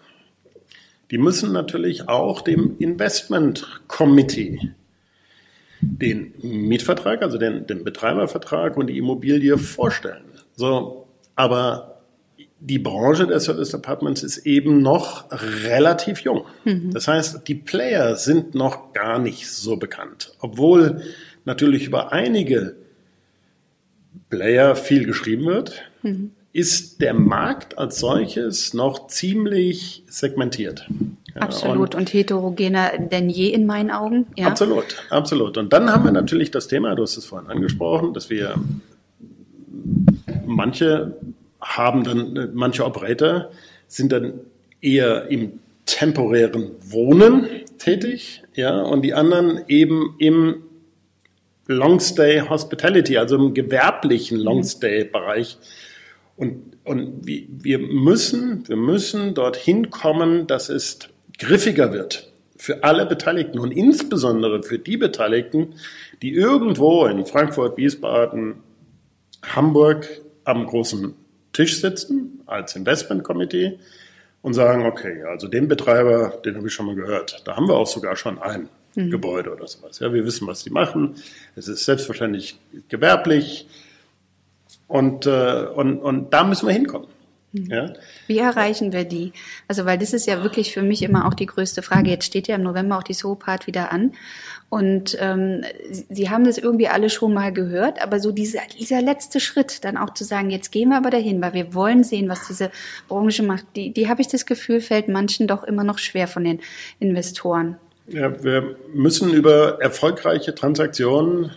[1.11, 4.73] die müssen natürlich auch dem Investment Committee
[5.81, 10.25] den Mietvertrag, also den, den Betreibervertrag und die Immobilie vorstellen.
[10.55, 12.01] So, aber
[12.61, 16.47] die Branche der Service Apartments ist eben noch relativ jung.
[16.65, 16.93] Mhm.
[16.93, 21.03] Das heißt, die Player sind noch gar nicht so bekannt, obwohl
[21.45, 22.77] natürlich über einige
[24.31, 25.83] Player viel geschrieben wird.
[26.03, 30.89] Mhm ist der Markt als solches noch ziemlich segmentiert.
[31.35, 34.27] Absolut und, und, heterogener denn je in meinen Augen.
[34.37, 34.47] Ja.
[34.47, 35.59] Absolut, absolut.
[35.59, 38.55] Und dann haben wir natürlich das Thema, du hast es vorhin angesprochen, dass wir
[40.47, 41.15] manche
[41.61, 43.51] haben dann, manche Operator
[43.87, 44.41] sind dann
[44.81, 50.63] eher im temporären Wohnen tätig, ja, und die anderen eben im
[51.67, 55.59] Longstay Hospitality, also im gewerblichen Longstay-Bereich
[56.37, 60.99] und, und wir müssen, wir müssen dorthin kommen, dass es
[61.39, 65.75] griffiger wird für alle Beteiligten und insbesondere für die Beteiligten,
[66.23, 68.57] die irgendwo in Frankfurt, Wiesbaden,
[69.43, 70.07] Hamburg
[70.45, 71.15] am großen
[71.53, 73.79] Tisch sitzen als Investment Committee
[74.43, 77.43] und sagen, okay, also den Betreiber, den habe ich schon mal gehört.
[77.45, 79.11] Da haben wir auch sogar schon ein mhm.
[79.11, 79.99] Gebäude oder sowas.
[79.99, 81.17] Ja, wir wissen, was die machen.
[81.57, 83.67] Es ist selbstverständlich gewerblich.
[84.89, 87.09] Und, äh, und, und da müssen wir hinkommen.
[87.53, 87.67] Hm.
[87.67, 87.93] Ja?
[88.27, 89.33] Wie erreichen wir die?
[89.69, 92.11] Also, weil das ist ja wirklich für mich immer auch die größte Frage.
[92.11, 94.13] Jetzt steht ja im November auch die Soapart wieder an.
[94.69, 99.39] Und ähm, Sie haben das irgendwie alle schon mal gehört, aber so dieser, dieser letzte
[99.39, 102.49] Schritt, dann auch zu sagen, jetzt gehen wir aber dahin, weil wir wollen sehen, was
[102.49, 102.71] diese
[103.07, 106.43] Branche macht, die, die habe ich das Gefühl, fällt manchen doch immer noch schwer von
[106.43, 106.61] den
[106.99, 107.77] Investoren.
[108.09, 111.53] Ja, wir müssen über erfolgreiche Transaktionen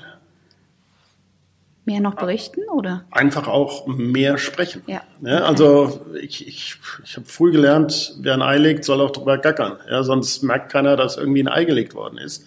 [1.90, 3.04] mehr noch berichten oder?
[3.10, 4.84] Einfach auch mehr sprechen.
[4.86, 5.02] Ja.
[5.22, 9.40] ja also ich, ich, ich habe früh gelernt, wer ein Ei legt, soll auch drüber
[9.40, 9.78] gackern.
[9.90, 12.46] Ja, sonst merkt keiner, dass irgendwie ein Ei gelegt worden ist.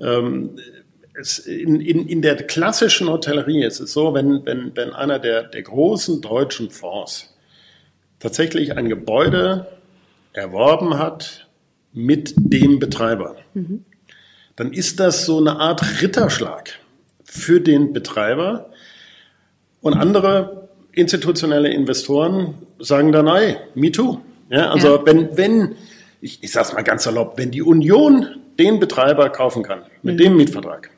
[0.00, 0.58] Ähm,
[1.14, 5.44] es, in, in, in der klassischen Hotellerie ist es so, wenn, wenn, wenn einer der,
[5.44, 7.36] der großen deutschen Fonds
[8.18, 9.68] tatsächlich ein Gebäude
[10.32, 11.46] erworben hat
[11.92, 13.84] mit dem Betreiber, mhm.
[14.56, 16.80] dann ist das so eine Art Ritterschlag
[17.36, 18.70] für den Betreiber.
[19.80, 24.18] Und andere institutionelle Investoren sagen dann, hey, me too.
[24.48, 25.06] Ja, also ja.
[25.06, 25.76] wenn, wenn,
[26.20, 30.14] ich, ich sage es mal ganz salopp, wenn die Union den Betreiber kaufen kann mit
[30.14, 30.18] mhm.
[30.18, 30.90] dem Mietvertrag,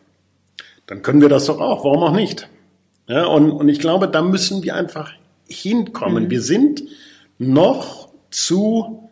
[0.87, 1.85] dann können wir das doch auch.
[1.85, 2.48] Warum auch nicht?
[3.09, 5.12] Ja, und, und ich glaube, da müssen wir einfach
[5.48, 6.24] hinkommen.
[6.24, 6.31] Mhm.
[6.31, 6.83] Wir sind
[7.38, 9.08] noch zu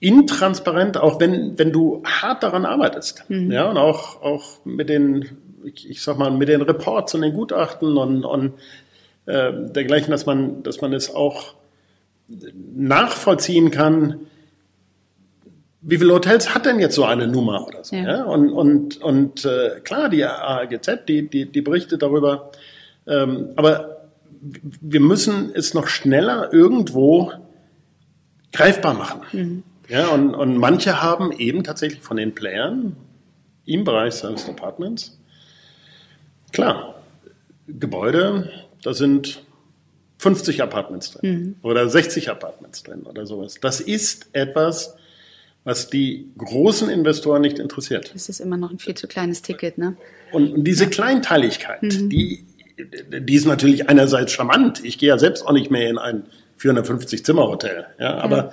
[0.00, 3.24] intransparent, auch wenn, wenn du hart daran arbeitest.
[3.28, 3.52] Mhm.
[3.52, 5.28] Ja, und auch, auch mit den,
[5.62, 8.54] ich, ich sag mal, mit den Reports und den Gutachten und, und
[9.26, 11.54] äh, dergleichen, dass man, dass man es auch
[12.74, 14.20] nachvollziehen kann,
[15.82, 17.96] wie viele Hotels hat denn jetzt so eine Nummer oder so?
[17.96, 18.02] Ja.
[18.02, 18.24] ja?
[18.24, 22.50] Und, und, und äh, klar, die AGZ, die, die, die berichtet darüber,
[23.06, 24.08] ähm, aber
[24.40, 27.32] wir müssen es noch schneller irgendwo
[28.52, 29.20] greifbar machen.
[29.32, 29.62] Mhm.
[29.90, 32.96] Ja, und, und manche haben eben tatsächlich von den Playern
[33.66, 35.18] im Bereich Service Apartments,
[36.52, 37.02] klar,
[37.66, 38.50] Gebäude,
[38.82, 39.42] da sind
[40.18, 41.56] 50 Apartments drin mhm.
[41.62, 43.58] oder 60 Apartments drin oder sowas.
[43.60, 44.94] Das ist etwas,
[45.64, 48.12] was die großen Investoren nicht interessiert.
[48.14, 49.96] Das ist immer noch ein viel zu kleines Ticket, ne?
[50.32, 50.90] Und diese ja.
[50.90, 52.08] Kleinteiligkeit, mhm.
[52.08, 52.44] die,
[52.78, 54.84] die ist natürlich einerseits charmant.
[54.84, 56.24] Ich gehe ja selbst auch nicht mehr in ein
[56.56, 58.52] 450 Zimmer Hotel, ja, aber, ja.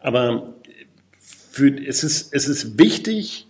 [0.00, 0.54] aber
[1.50, 3.46] für, es, ist, es ist wichtig,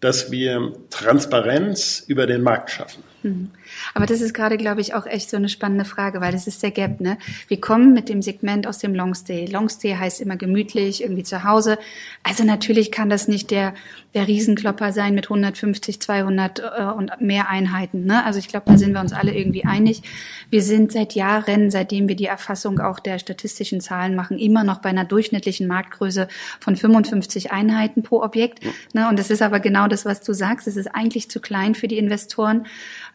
[0.00, 3.02] dass wir Transparenz über den Markt schaffen.
[3.22, 3.50] Mhm.
[3.94, 6.62] Aber das ist gerade, glaube ich, auch echt so eine spannende Frage, weil das ist
[6.62, 7.00] der Gap.
[7.00, 7.18] Ne?
[7.48, 9.46] Wir kommen mit dem Segment aus dem Longstay.
[9.46, 11.78] Longstay heißt immer gemütlich, irgendwie zu Hause.
[12.22, 13.74] Also natürlich kann das nicht der,
[14.16, 18.06] der Riesenklopper sein mit 150, 200 äh, und mehr Einheiten.
[18.06, 18.24] Ne?
[18.24, 20.02] Also ich glaube, da sind wir uns alle irgendwie einig.
[20.50, 24.78] Wir sind seit Jahren, seitdem wir die Erfassung auch der statistischen Zahlen machen, immer noch
[24.78, 26.28] bei einer durchschnittlichen Marktgröße
[26.60, 28.64] von 55 Einheiten pro Objekt.
[28.94, 29.06] Ne?
[29.08, 30.66] Und das ist aber genau das, was du sagst.
[30.66, 32.66] Es ist eigentlich zu klein für die Investoren.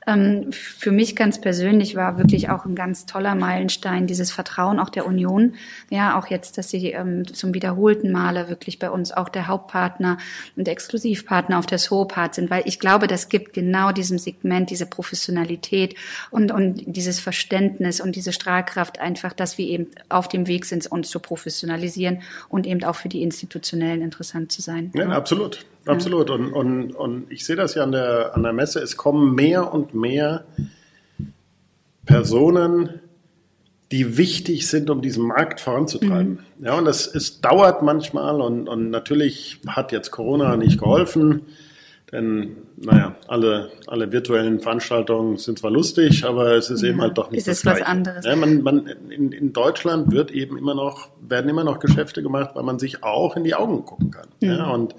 [0.07, 4.89] Ähm, für mich ganz persönlich war wirklich auch ein ganz toller Meilenstein dieses Vertrauen auch
[4.89, 5.53] der Union.
[5.89, 10.17] Ja, auch jetzt, dass sie ähm, zum wiederholten Male wirklich bei uns auch der Hauptpartner
[10.55, 14.87] und Exklusivpartner auf der SOPART sind, weil ich glaube, das gibt genau diesem Segment diese
[14.87, 15.95] Professionalität
[16.31, 20.87] und, und dieses Verständnis und diese Strahlkraft einfach, dass wir eben auf dem Weg sind,
[20.87, 24.91] uns zu professionalisieren und eben auch für die Institutionellen interessant zu sein.
[24.95, 25.65] Ja, absolut.
[25.85, 26.29] Absolut.
[26.29, 26.35] Ja.
[26.35, 28.79] Und, und, und ich sehe das ja an der, an der Messe.
[28.79, 30.45] Es kommen mehr und mehr
[32.05, 33.01] Personen,
[33.91, 36.39] die wichtig sind, um diesen Markt voranzutreiben.
[36.57, 36.65] Mhm.
[36.65, 41.43] Ja, und das es dauert manchmal und, und natürlich hat jetzt Corona nicht geholfen.
[42.11, 47.17] Denn, naja, alle, alle virtuellen Veranstaltungen sind zwar lustig, aber es ist ja, eben halt
[47.17, 47.81] doch nicht ist das Gleiche.
[47.81, 48.25] was anderes.
[48.25, 52.51] Ja, man, man, in, in Deutschland wird eben immer noch, werden immer noch Geschäfte gemacht,
[52.53, 54.27] weil man sich auch in die Augen gucken kann.
[54.41, 54.49] Mhm.
[54.49, 54.93] Ja, und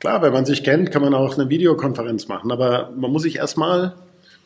[0.00, 3.36] klar, wenn man sich kennt, kann man auch eine Videokonferenz machen, aber man muss sich
[3.36, 3.94] erstmal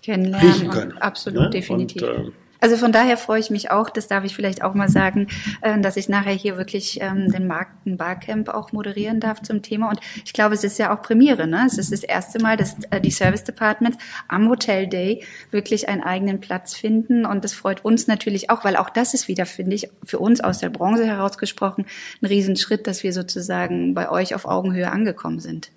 [0.06, 0.98] riechen können.
[0.98, 1.48] Absolut, ja?
[1.48, 2.02] definitiv.
[2.02, 2.30] Und, äh,
[2.64, 5.26] also von daher freue ich mich auch, das darf ich vielleicht auch mal sagen,
[5.60, 9.90] äh, dass ich nachher hier wirklich ähm, den Marken Barcamp auch moderieren darf zum Thema.
[9.90, 11.46] Und ich glaube, es ist ja auch Premiere.
[11.46, 11.64] Ne?
[11.66, 13.98] Es ist das erste Mal, dass äh, die Service Departments
[14.28, 17.26] am Hotel Day wirklich einen eigenen Platz finden.
[17.26, 20.40] Und das freut uns natürlich auch, weil auch das ist wieder, finde ich, für uns
[20.40, 21.84] aus der Branche herausgesprochen,
[22.22, 25.70] ein Riesenschritt, dass wir sozusagen bei euch auf Augenhöhe angekommen sind.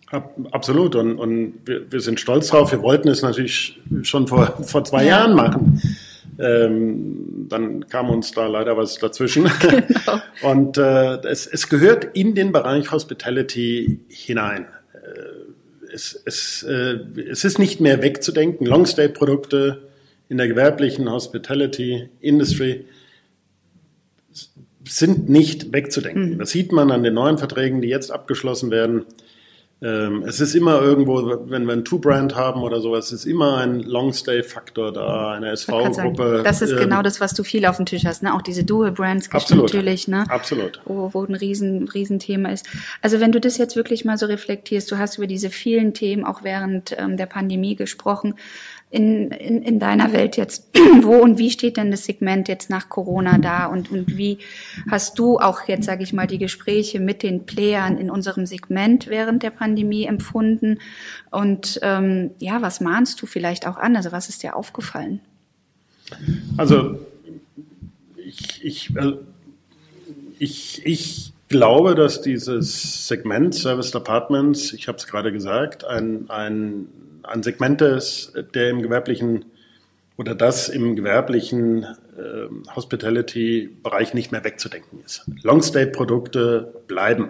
[0.52, 0.96] Absolut.
[0.96, 2.72] Und, und wir, wir sind stolz drauf.
[2.72, 5.18] Wir wollten es natürlich schon vor, vor zwei ja.
[5.18, 5.82] Jahren machen.
[6.40, 9.50] Ähm, dann kam uns da leider was dazwischen.
[9.60, 10.22] Genau.
[10.44, 14.68] Und äh, es, es gehört in den Bereich Hospitality hinein.
[14.94, 18.68] Äh, es, es, äh, es ist nicht mehr wegzudenken.
[18.68, 19.88] Longstay-Produkte
[20.30, 22.86] in der gewerblichen Hospitality Industry
[24.86, 26.36] sind nicht wegzudenken.
[26.36, 26.40] Mhm.
[26.40, 29.06] Das sieht man an den neuen Verträgen, die jetzt abgeschlossen werden.
[29.80, 33.82] Ähm, es ist immer irgendwo, wenn wir ein Two-Brand haben oder sowas, ist immer ein
[33.82, 36.42] Long-Stay-Faktor da, eine SV-Gruppe.
[36.44, 38.34] Das ist ähm, genau das, was du viel auf dem Tisch hast, ne?
[38.34, 40.26] Auch diese Dual-Brands natürlich, ne?
[40.30, 40.82] Absolut.
[40.86, 42.66] Wo, wo ein riesen, riesen Thema ist.
[43.04, 46.26] Also wenn du das jetzt wirklich mal so reflektierst, du hast über diese vielen Themen
[46.26, 48.34] auch während ähm, der Pandemie gesprochen
[48.90, 50.70] in, in, in deiner Welt jetzt,
[51.02, 54.40] wo und wie steht denn das Segment jetzt nach Corona da und, und wie
[54.90, 59.08] hast du auch jetzt, sage ich mal, die Gespräche mit den Playern in unserem Segment
[59.08, 60.80] während der Pandemie empfunden
[61.32, 63.98] und ähm, ja, was mahnst du vielleicht auch an?
[63.98, 65.20] Also was ist dir aufgefallen?
[66.56, 67.00] Also
[68.16, 69.20] ich, ich, also
[70.40, 76.88] ich, ich glaube, dass dieses Segment Service Departments, ich habe es gerade gesagt, ein, ein
[77.28, 79.46] ein Segment ist, der im gewerblichen
[80.18, 85.30] oder das im gewerblichen äh, Hospitality-Bereich nicht mehr wegzudenken ist.
[85.44, 87.30] Long-Stay-Produkte bleiben.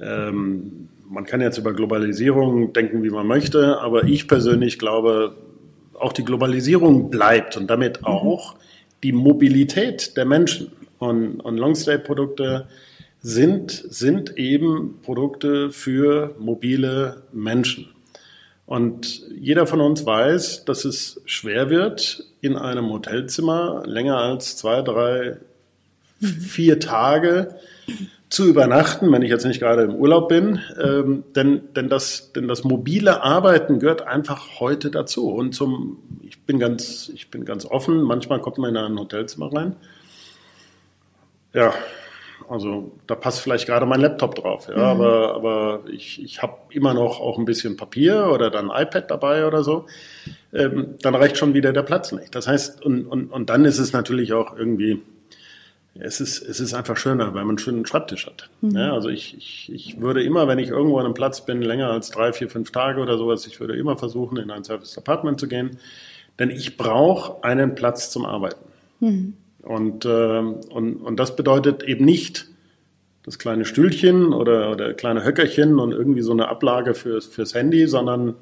[0.00, 5.36] Ähm, man kann jetzt über Globalisierung denken, wie man möchte, aber ich persönlich glaube,
[5.94, 8.06] auch die Globalisierung bleibt und damit mhm.
[8.06, 8.56] auch
[9.02, 10.72] die Mobilität der Menschen.
[10.98, 12.68] Und, und Long-Stay-Produkte
[13.20, 17.88] sind, sind eben Produkte für mobile Menschen.
[18.66, 24.80] Und jeder von uns weiß, dass es schwer wird, in einem Hotelzimmer länger als zwei,
[24.82, 25.36] drei,
[26.20, 27.56] vier Tage
[28.30, 30.60] zu übernachten, wenn ich jetzt nicht gerade im Urlaub bin.
[30.82, 35.30] Ähm, denn, denn, das, denn das mobile Arbeiten gehört einfach heute dazu.
[35.30, 39.52] Und zum, ich bin ganz, ich bin ganz offen, manchmal kommt man in ein Hotelzimmer
[39.52, 39.76] rein.
[41.52, 41.74] Ja,
[42.48, 45.00] also da passt vielleicht gerade mein Laptop drauf, ja, mhm.
[45.00, 49.46] aber, aber ich, ich habe immer noch auch ein bisschen Papier oder dann iPad dabei
[49.46, 49.86] oder so.
[50.52, 52.34] Ähm, dann reicht schon wieder der Platz nicht.
[52.34, 55.02] Das heißt, und, und, und dann ist es natürlich auch irgendwie,
[55.94, 58.50] es ist, es ist einfach schöner, weil man einen schönen Schreibtisch hat.
[58.60, 58.76] Mhm.
[58.76, 61.90] Ja, also ich, ich, ich würde immer, wenn ich irgendwo an einem Platz bin, länger
[61.90, 65.40] als drei, vier, fünf Tage oder sowas, ich würde immer versuchen, in ein Service Apartment
[65.40, 65.78] zu gehen,
[66.38, 68.64] denn ich brauche einen Platz zum Arbeiten.
[69.00, 69.34] Mhm.
[69.64, 72.46] Und, äh, und, und das bedeutet eben nicht
[73.24, 77.86] das kleine Stühlchen oder, oder kleine Höckerchen und irgendwie so eine Ablage fürs, fürs Handy,
[77.86, 78.34] sondern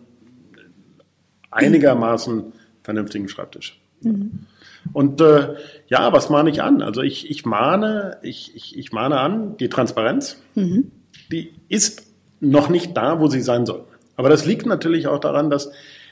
[1.51, 3.81] einigermaßen vernünftigen Schreibtisch.
[4.01, 4.47] Mhm.
[4.93, 5.55] Und äh,
[5.87, 6.83] ja, was mahne ich an?
[6.83, 10.91] Also ich, ich mahne, ich, ich, ich mahne an, die Transparenz, mhm.
[11.31, 13.85] die ist noch nicht da, wo sie sein soll.
[14.17, 15.71] Aber das liegt natürlich auch daran, dass,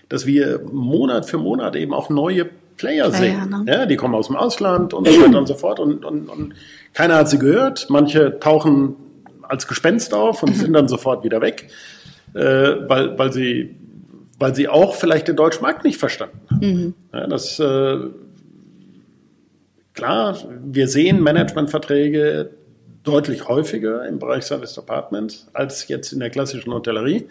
[0.09, 2.49] dass wir Monat für Monat eben auch neue
[2.81, 3.51] Player sehen.
[3.51, 3.65] Ne?
[3.67, 5.79] Ja, die kommen aus dem Ausland und so weiter und so fort.
[5.79, 6.55] Und, und, und
[6.95, 7.89] keiner hat sie gehört.
[7.91, 8.97] Manche tauchen
[9.43, 11.69] als Gespenst auf und sind dann sofort wieder weg,
[12.35, 13.77] äh, weil, weil, sie,
[14.39, 16.61] weil sie auch vielleicht den deutschen Markt nicht verstanden haben.
[16.61, 16.95] Mhm.
[17.13, 17.99] Ja, das, äh,
[19.93, 22.51] klar, wir sehen Managementverträge
[23.03, 27.27] deutlich häufiger im Bereich Service Department als jetzt in der klassischen Hotellerie.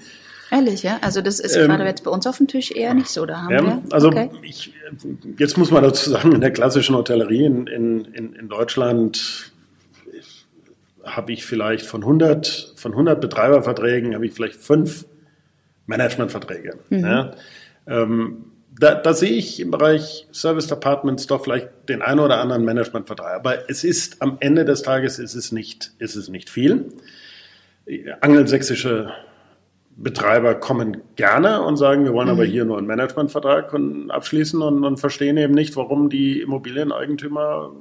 [0.51, 0.97] Ehrlich, ja?
[1.01, 3.25] Also das ist ähm, gerade jetzt bei uns auf dem Tisch eher nicht so.
[3.25, 3.81] Da haben ja, wir.
[3.91, 4.29] Also okay.
[4.41, 4.73] ich,
[5.37, 9.51] jetzt muss man dazu sagen, in der klassischen Hotellerie in, in, in Deutschland
[11.03, 15.05] habe ich vielleicht von 100, von 100 Betreiberverträgen habe ich vielleicht fünf
[15.85, 16.79] Managementverträge.
[16.89, 16.99] Mhm.
[16.99, 17.31] Ja?
[17.87, 18.45] Ähm,
[18.79, 23.35] da, da sehe ich im Bereich Service Departments doch vielleicht den einen oder anderen Managementvertrag.
[23.35, 26.93] Aber es ist am Ende des Tages ist es nicht, ist es nicht viel.
[28.21, 29.11] Angelsächsische
[30.01, 32.33] Betreiber kommen gerne und sagen, wir wollen mhm.
[32.33, 33.73] aber hier nur einen Managementvertrag
[34.09, 37.71] abschließen und, und, verstehen eben nicht, warum die Immobilieneigentümer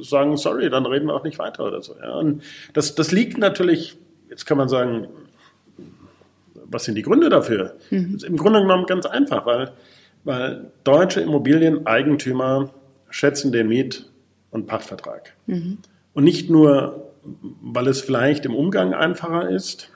[0.00, 1.94] sagen, sorry, dann reden wir auch nicht weiter oder so.
[2.02, 2.14] Ja.
[2.14, 2.42] Und
[2.72, 3.98] das, das liegt natürlich,
[4.30, 5.08] jetzt kann man sagen,
[6.64, 7.76] was sind die Gründe dafür?
[7.90, 8.12] Mhm.
[8.14, 9.72] Das ist im Grunde genommen ganz einfach, weil,
[10.24, 12.70] weil deutsche Immobilieneigentümer
[13.10, 14.10] schätzen den Miet-
[14.50, 15.34] und Pachtvertrag.
[15.46, 15.78] Mhm.
[16.14, 17.12] Und nicht nur,
[17.62, 19.90] weil es vielleicht im Umgang einfacher ist,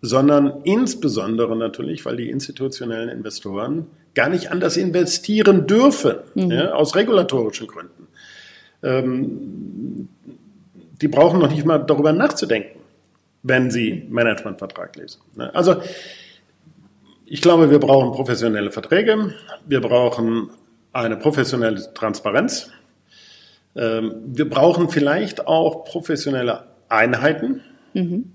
[0.00, 6.50] sondern insbesondere natürlich, weil die institutionellen Investoren gar nicht anders investieren dürfen, mhm.
[6.50, 8.06] ja, aus regulatorischen Gründen.
[8.82, 10.08] Ähm,
[11.00, 12.80] die brauchen noch nicht mal darüber nachzudenken,
[13.42, 15.20] wenn sie Managementvertrag lesen.
[15.36, 15.54] Ne?
[15.54, 15.76] Also
[17.26, 19.34] ich glaube, wir brauchen professionelle Verträge,
[19.66, 20.50] wir brauchen
[20.92, 22.70] eine professionelle Transparenz,
[23.76, 27.62] ähm, wir brauchen vielleicht auch professionelle Einheiten.
[27.94, 28.32] Mhm.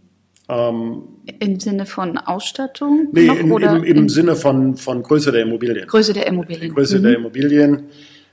[0.50, 1.04] Ähm,
[1.40, 3.08] Im Sinne von Ausstattung?
[3.12, 5.88] Nee, noch, in, im, im Sinne von, von Größe der Immobilien.
[5.88, 6.74] Größe der Immobilien.
[6.74, 7.04] Größe mhm.
[7.04, 7.84] der Immobilien.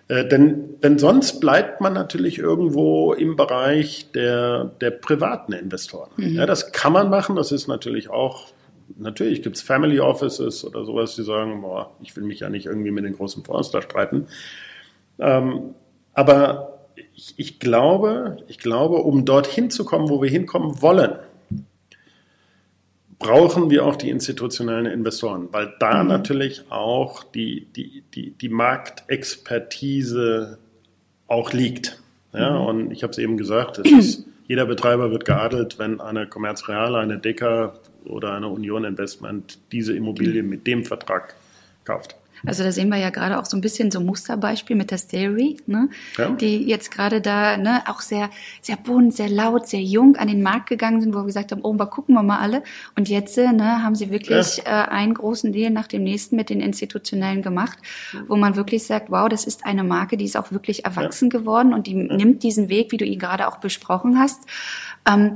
[0.09, 6.11] Äh, denn, denn sonst bleibt man natürlich irgendwo im Bereich der, der privaten Investoren.
[6.17, 6.35] Mhm.
[6.35, 8.49] Ja, das kann man machen, das ist natürlich auch,
[8.99, 12.67] natürlich gibt es Family Offices oder sowas, die sagen, boah, ich will mich ja nicht
[12.67, 14.27] irgendwie mit den großen Fonds da streiten.
[15.21, 15.77] Ähm,
[16.13, 16.81] aber
[17.15, 21.13] ich, ich glaube, ich glaube, um dorthin zu kommen, wo wir hinkommen wollen,
[23.21, 26.09] brauchen wir auch die institutionellen Investoren, weil da mhm.
[26.09, 30.59] natürlich auch die, die, die, die Marktexpertise
[31.29, 32.03] auch liegt.
[32.33, 32.67] Ja, mhm.
[32.67, 36.97] Und ich habe es eben gesagt, ist, jeder Betreiber wird geadelt, wenn eine Commerz Real,
[36.97, 41.37] eine Decker oder eine Union Investment diese Immobilie mit dem Vertrag
[41.85, 42.17] kauft.
[42.47, 44.99] Also da sehen wir ja gerade auch so ein bisschen so ein Musterbeispiel mit der
[44.99, 45.89] Stereo, ne?
[46.17, 46.31] Ja.
[46.31, 48.31] die jetzt gerade da ne, auch sehr,
[48.61, 51.61] sehr bunt, sehr laut, sehr jung an den Markt gegangen sind, wo wir gesagt haben,
[51.63, 52.63] oh, mal gucken wir mal alle.
[52.97, 54.85] Und jetzt äh, ne, haben sie wirklich ja.
[54.85, 57.79] äh, einen großen Deal nach dem nächsten mit den Institutionellen gemacht,
[58.29, 61.39] wo man wirklich sagt, wow, das ist eine Marke, die ist auch wirklich erwachsen ja.
[61.39, 64.43] geworden und die nimmt diesen Weg, wie du ihn gerade auch besprochen hast.
[65.07, 65.35] Ähm,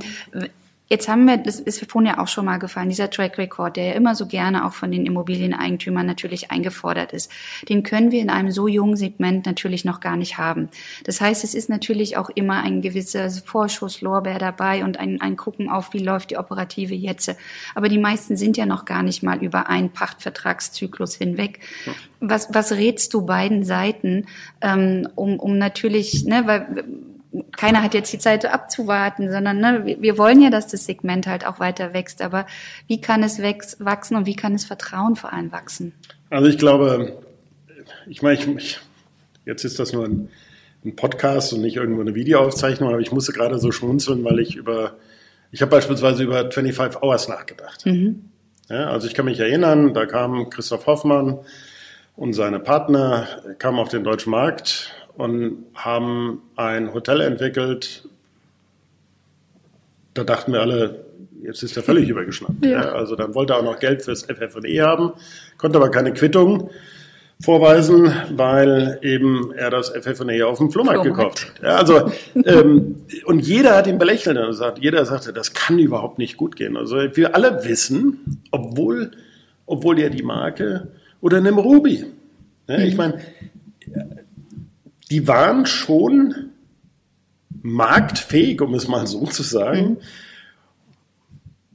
[0.87, 3.85] Jetzt haben wir, das ist vorhin ja auch schon mal gefallen, dieser Track Record, der
[3.85, 7.31] ja immer so gerne auch von den Immobilieneigentümern natürlich eingefordert ist.
[7.67, 10.69] Den können wir in einem so jungen Segment natürlich noch gar nicht haben.
[11.03, 15.69] Das heißt, es ist natürlich auch immer ein gewisser Vorschusslorbeer dabei und ein, ein Gucken
[15.69, 17.35] auf, wie läuft die Operative jetzt.
[17.73, 21.61] Aber die meisten sind ja noch gar nicht mal über einen Pachtvertragszyklus hinweg.
[22.19, 24.27] Was, was rätst du beiden Seiten,
[24.61, 26.85] ähm, um, um natürlich, ne, weil
[27.57, 31.45] keiner hat jetzt die Zeit abzuwarten, sondern ne, wir, wollen ja, dass das Segment halt
[31.45, 32.21] auch weiter wächst.
[32.21, 32.45] Aber
[32.87, 35.93] wie kann es wachsen und wie kann es Vertrauen vor allem wachsen?
[36.29, 37.17] Also ich glaube,
[38.07, 38.79] ich meine, ich, ich,
[39.45, 40.29] jetzt ist das nur ein,
[40.83, 44.55] ein, Podcast und nicht irgendwo eine Videoaufzeichnung, aber ich musste gerade so schmunzeln, weil ich
[44.55, 44.95] über,
[45.51, 47.85] ich habe beispielsweise über 25 Hours nachgedacht.
[47.85, 48.29] Mhm.
[48.69, 51.39] Ja, also ich kann mich erinnern, da kam Christoph Hoffmann
[52.15, 53.27] und seine Partner,
[53.59, 58.07] kamen auf den deutschen Markt und haben ein Hotel entwickelt.
[60.13, 61.05] Da dachten wir alle,
[61.43, 62.65] jetzt ist er völlig übergeschnappt.
[62.65, 62.71] Ja.
[62.71, 65.13] Ja, also dann wollte er auch noch Geld fürs FF&E haben,
[65.57, 66.69] konnte aber keine Quittung
[67.41, 71.35] vorweisen, weil eben er das FF&E auf dem Flohmarkt, Flohmarkt.
[71.39, 71.63] gekauft hat.
[71.63, 72.11] Ja, also
[72.45, 76.55] ähm, und jeder hat ihn belächelt und sagt, jeder sagte, das kann überhaupt nicht gut
[76.55, 76.77] gehen.
[76.77, 79.11] Also wir alle wissen, obwohl
[79.65, 80.89] obwohl ja die Marke
[81.21, 82.05] oder einem Ruby.
[82.67, 82.97] Ich mhm.
[82.97, 83.21] meine,
[85.11, 86.51] die waren schon
[87.61, 89.89] marktfähig, um es mal so zu sagen.
[89.89, 89.97] Mhm.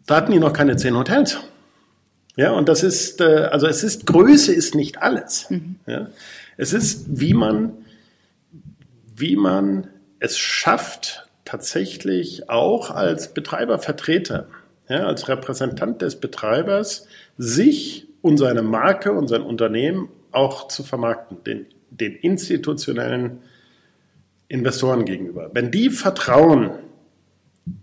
[0.06, 1.38] Da hatten die noch keine zehn Hotels.
[2.36, 5.48] Ja, und das ist, äh, also es ist, Größe ist nicht alles.
[5.50, 5.76] Mhm.
[5.86, 6.08] Ja,
[6.56, 7.72] es ist, wie man,
[9.14, 14.46] wie man es schafft, tatsächlich auch als Betreibervertreter,
[14.88, 17.06] ja, als Repräsentant des Betreibers,
[17.36, 23.38] sich und seine Marke und sein Unternehmen auch zu vermarkten, den den institutionellen
[24.48, 25.50] Investoren gegenüber.
[25.52, 26.70] Wenn die Vertrauen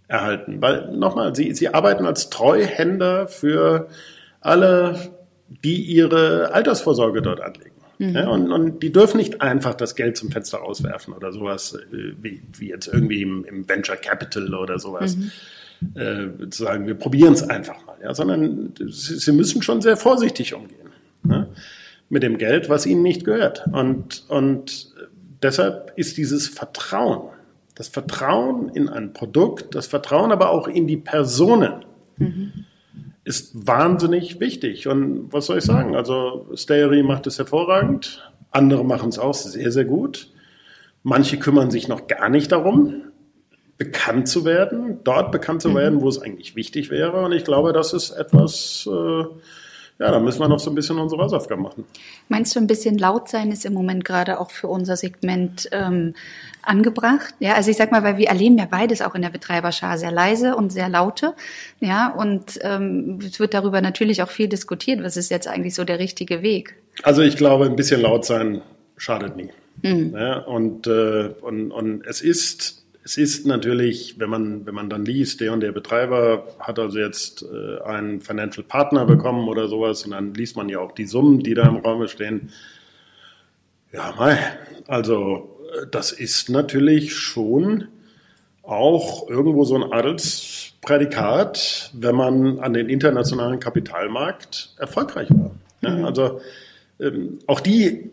[0.08, 3.88] erhalten, weil nochmal, sie, sie arbeiten als Treuhänder für
[4.42, 5.12] alle,
[5.64, 7.72] die ihre Altersvorsorge dort anlegen.
[8.00, 8.16] Mhm.
[8.16, 12.14] Ja, und, und, die dürfen nicht einfach das Geld zum Fenster rauswerfen oder sowas, äh,
[12.22, 15.18] wie, wie jetzt irgendwie im, im, Venture Capital oder sowas.
[15.18, 15.32] Mhm.
[15.96, 19.96] Äh, zu sagen, wir probieren es einfach mal, ja, sondern sie, sie, müssen schon sehr
[19.96, 20.90] vorsichtig umgehen.
[21.22, 21.48] Ne?
[22.10, 23.66] Mit dem Geld, was ihnen nicht gehört.
[23.72, 24.94] Und, und
[25.42, 27.30] deshalb ist dieses Vertrauen,
[27.76, 31.86] das Vertrauen in ein Produkt, das Vertrauen aber auch in die Personen,
[32.18, 32.66] mhm.
[33.24, 34.88] ist wahnsinnig wichtig.
[34.88, 35.96] Und was soll ich sagen?
[35.96, 40.32] Also Stayery macht es hervorragend, andere machen es auch sehr, sehr gut.
[41.04, 43.04] Manche kümmern sich noch gar nicht darum,
[43.78, 45.76] bekannt zu werden, dort bekannt zu mhm.
[45.76, 47.24] werden, wo es eigentlich wichtig wäre.
[47.24, 49.26] Und ich glaube, das ist etwas, äh,
[50.00, 51.84] ja, da müssen wir noch so ein bisschen unsere Hausaufgaben machen.
[52.30, 56.14] Meinst du, ein bisschen laut sein ist im Moment gerade auch für unser Segment ähm,
[56.62, 57.34] angebracht?
[57.40, 60.12] Ja, also ich sag mal, weil wir erleben ja beides auch in der Betreiberschar, sehr
[60.12, 61.34] leise und sehr laute.
[61.80, 65.04] Ja, und ähm, es wird darüber natürlich auch viel diskutiert.
[65.04, 66.76] Was ist jetzt eigentlich so der richtige Weg?
[67.02, 68.62] Also ich glaube, ein bisschen laut sein
[68.98, 69.50] schadet nie.
[69.82, 70.16] Mhm.
[70.16, 75.06] Ja, und, äh, und, und es ist es ist natürlich, wenn man, wenn man dann
[75.06, 80.04] liest, der und der Betreiber hat also jetzt äh, einen Financial Partner bekommen oder sowas,
[80.04, 82.50] und dann liest man ja auch die Summen, die da im Raum stehen.
[83.94, 84.38] Ja, mei,
[84.88, 87.88] also äh, das ist natürlich schon
[88.62, 95.52] auch irgendwo so ein Adelsprädikat, wenn man an den internationalen Kapitalmarkt erfolgreich war.
[95.80, 96.04] Ja, mhm.
[96.04, 96.42] also
[97.00, 98.12] ähm, auch die,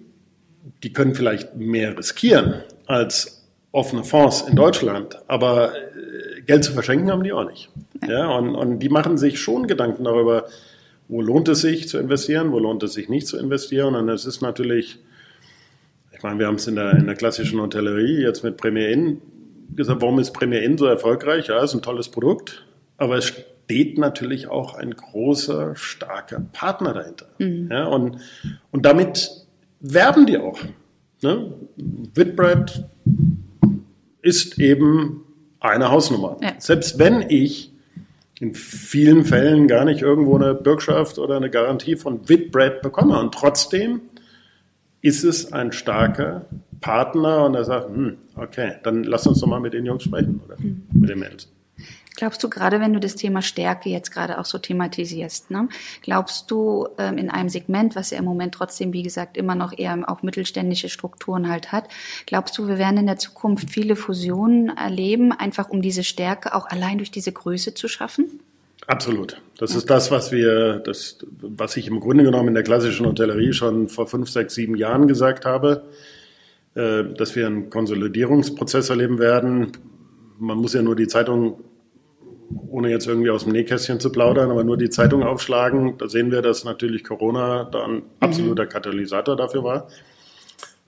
[0.84, 3.43] die können vielleicht mehr riskieren als
[3.74, 7.70] offene Fonds in Deutschland, aber äh, Geld zu verschenken haben die auch nicht.
[8.06, 10.46] Ja, und, und die machen sich schon Gedanken darüber,
[11.08, 13.96] wo lohnt es sich zu investieren, wo lohnt es sich nicht zu investieren.
[13.96, 15.00] Und es ist natürlich,
[16.12, 19.20] ich meine, wir haben es in der, in der klassischen Hotellerie jetzt mit Premier Inn
[19.74, 21.48] gesagt, warum ist Premier Inn so erfolgreich?
[21.48, 22.64] Ja, ist ein tolles Produkt,
[22.96, 27.26] aber es steht natürlich auch ein großer, starker Partner dahinter.
[27.38, 27.68] Mhm.
[27.72, 28.18] Ja, und,
[28.70, 29.46] und damit
[29.80, 30.60] werben die auch.
[31.22, 31.54] Ne?
[32.14, 32.84] Whitbread
[34.24, 35.24] ist eben
[35.60, 36.36] eine Hausnummer.
[36.42, 36.54] Ja.
[36.58, 37.72] Selbst wenn ich
[38.40, 43.32] in vielen Fällen gar nicht irgendwo eine Bürgschaft oder eine Garantie von Whitbread bekomme und
[43.32, 44.00] trotzdem
[45.00, 46.46] ist es ein starker
[46.80, 50.40] Partner und er sagt, hm, okay, dann lass uns doch mal mit den Jungs sprechen
[50.44, 50.82] oder mhm.
[50.92, 51.48] mit den Mädels.
[52.16, 55.68] Glaubst du, gerade wenn du das Thema Stärke jetzt gerade auch so thematisierst, ne,
[56.02, 59.76] glaubst du ähm, in einem Segment, was ja im Moment trotzdem, wie gesagt, immer noch
[59.76, 61.88] eher auch mittelständische Strukturen halt hat,
[62.26, 66.66] glaubst du, wir werden in der Zukunft viele Fusionen erleben, einfach um diese Stärke auch
[66.66, 68.40] allein durch diese Größe zu schaffen?
[68.86, 69.40] Absolut.
[69.58, 73.52] Das ist das, was wir, das, was ich im Grunde genommen in der klassischen Hotellerie
[73.52, 75.88] schon vor fünf, sechs, sieben Jahren gesagt habe,
[76.74, 79.72] äh, dass wir einen Konsolidierungsprozess erleben werden.
[80.38, 81.60] Man muss ja nur die Zeitung
[82.68, 86.30] ohne jetzt irgendwie aus dem Nähkästchen zu plaudern, aber nur die Zeitung aufschlagen, da sehen
[86.30, 89.88] wir, dass natürlich Corona da ein absoluter Katalysator dafür war,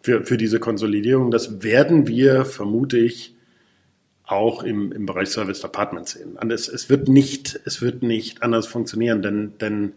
[0.03, 1.31] für, für diese Konsolidierung.
[1.31, 3.37] Das werden wir, vermute ich,
[4.25, 6.37] auch im, im Bereich Service Apartments sehen.
[6.51, 9.93] Es, es, wird nicht, es wird nicht anders funktionieren, denn, denn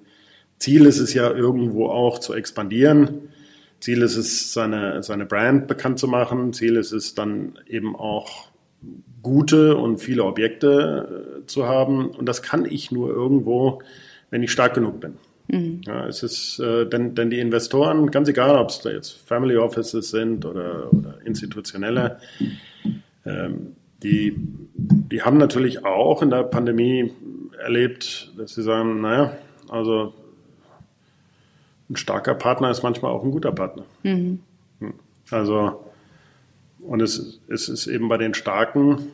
[0.59, 3.29] Ziel ist es ja irgendwo auch zu expandieren.
[3.79, 6.53] Ziel ist es, seine, seine Brand bekannt zu machen.
[6.53, 8.48] Ziel ist es dann eben auch
[9.21, 12.09] gute und viele Objekte äh, zu haben.
[12.09, 13.81] Und das kann ich nur irgendwo,
[14.29, 15.13] wenn ich stark genug bin.
[15.47, 15.81] Mhm.
[15.85, 19.57] Ja, es ist, äh, denn, denn die Investoren, ganz egal, ob es da jetzt Family
[19.57, 22.19] Offices sind oder, oder institutionelle,
[23.25, 24.35] ähm, die,
[24.75, 27.11] die haben natürlich auch in der Pandemie
[27.59, 29.37] erlebt, dass sie sagen, naja,
[29.69, 30.13] also
[31.89, 33.83] ein starker Partner ist manchmal auch ein guter Partner.
[34.03, 34.39] Mhm.
[34.79, 34.93] Hm.
[35.31, 35.83] Also
[36.81, 39.11] und es, es ist eben bei den Starken,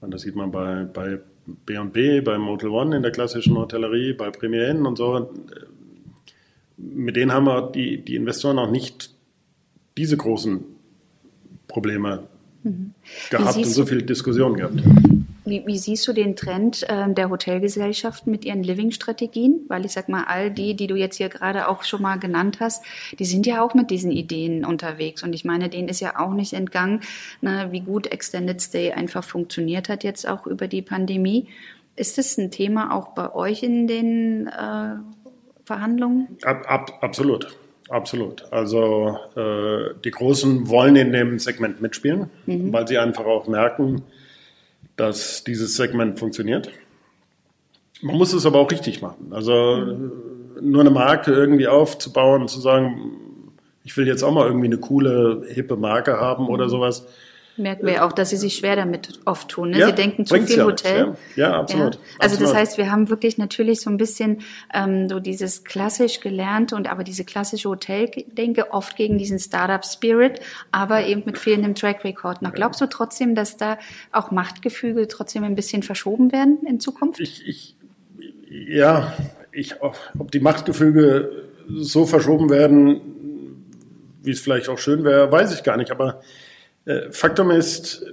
[0.00, 4.30] und das sieht man bei, bei B&B, bei Motel One in der klassischen Hotellerie, bei
[4.30, 5.30] Premier Inn und so,
[6.76, 9.10] mit denen haben wir die, die Investoren auch nicht
[9.96, 10.64] diese großen
[11.68, 12.24] Probleme
[12.62, 12.92] mhm.
[13.30, 14.82] gehabt und so viel Diskussion gehabt.
[15.46, 19.60] Wie, wie siehst du den Trend äh, der Hotelgesellschaften mit ihren Living-Strategien?
[19.68, 22.58] Weil ich sag mal, all die, die du jetzt hier gerade auch schon mal genannt
[22.58, 22.84] hast,
[23.18, 25.22] die sind ja auch mit diesen Ideen unterwegs.
[25.22, 27.00] Und ich meine, denen ist ja auch nicht entgangen,
[27.40, 31.46] ne, wie gut Extended Stay einfach funktioniert hat jetzt auch über die Pandemie.
[31.94, 34.96] Ist das ein Thema auch bei euch in den äh,
[35.64, 36.36] Verhandlungen?
[36.42, 37.56] Ab, ab, absolut.
[37.88, 38.44] Absolut.
[38.50, 42.72] Also äh, die Großen wollen in dem Segment mitspielen, mhm.
[42.72, 44.02] weil sie einfach auch merken,
[44.96, 46.70] dass dieses Segment funktioniert.
[48.02, 49.32] Man muss es aber auch richtig machen.
[49.32, 49.98] Also
[50.60, 53.12] nur eine Marke irgendwie aufzubauen zu sagen,
[53.84, 57.06] ich will jetzt auch mal irgendwie eine coole, hippe Marke haben oder sowas,
[57.56, 59.70] Merken wir auch, dass sie sich schwer damit oft tun.
[59.70, 59.78] Ne?
[59.78, 61.16] Ja, sie denken zu viel ja Hotel.
[61.36, 61.94] Ja, ja absolut.
[61.94, 62.00] Ja.
[62.18, 62.40] Also absolut.
[62.42, 64.42] das heißt, wir haben wirklich natürlich so ein bisschen
[64.74, 70.40] ähm, so dieses klassisch gelernte und aber diese klassische Hoteldenke oft gegen diesen Startup-Spirit,
[70.72, 72.42] aber eben mit fehlendem Track Record.
[72.42, 73.78] Noch glaubst du trotzdem, dass da
[74.12, 77.20] auch Machtgefüge trotzdem ein bisschen verschoben werden in Zukunft?
[77.20, 77.76] Ich, ich
[78.48, 79.12] ja,
[79.52, 83.00] ich, ob die Machtgefüge so verschoben werden,
[84.22, 85.90] wie es vielleicht auch schön wäre, weiß ich gar nicht.
[85.90, 86.20] Aber
[87.10, 88.06] Faktum ist,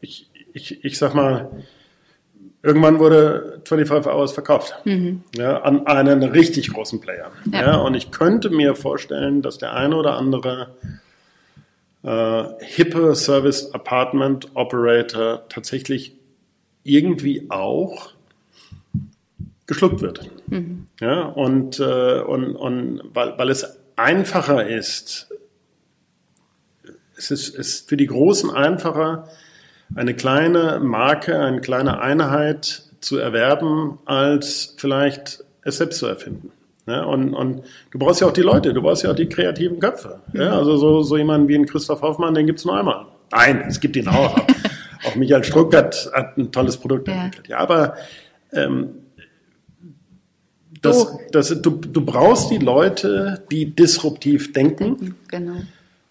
[0.00, 1.50] ich, ich, ich sag mal,
[2.62, 5.22] irgendwann wurde 25 Hours verkauft mhm.
[5.36, 7.30] ja, an einen richtig großen Player.
[7.52, 7.60] Ja.
[7.60, 7.76] ja.
[7.76, 10.74] und ich könnte mir vorstellen, dass der eine oder andere
[12.02, 16.16] äh, hippe Service Apartment Operator tatsächlich
[16.82, 18.12] irgendwie auch
[19.66, 20.30] geschluckt wird.
[20.46, 20.86] Mhm.
[21.00, 25.28] Ja, und, äh, und, und weil, weil es einfacher ist,
[27.18, 29.28] es ist, ist für die Großen einfacher,
[29.94, 36.52] eine kleine Marke, eine kleine Einheit zu erwerben, als vielleicht es selbst zu erfinden.
[36.86, 39.78] Ja, und, und du brauchst ja auch die Leute, du brauchst ja auch die kreativen
[39.78, 40.20] Köpfe.
[40.32, 40.56] Ja, mhm.
[40.58, 43.06] also so, so jemanden wie ein Christoph Hoffmann, den gibt es nur einmal.
[43.30, 44.38] Nein, es gibt ihn auch.
[45.04, 47.48] auch Michael Struck hat, hat ein tolles Produkt entwickelt.
[47.48, 47.96] Ja, aber
[48.52, 48.90] ähm,
[50.80, 55.16] das, das, du, du brauchst die Leute, die disruptiv denken.
[55.28, 55.56] Genau.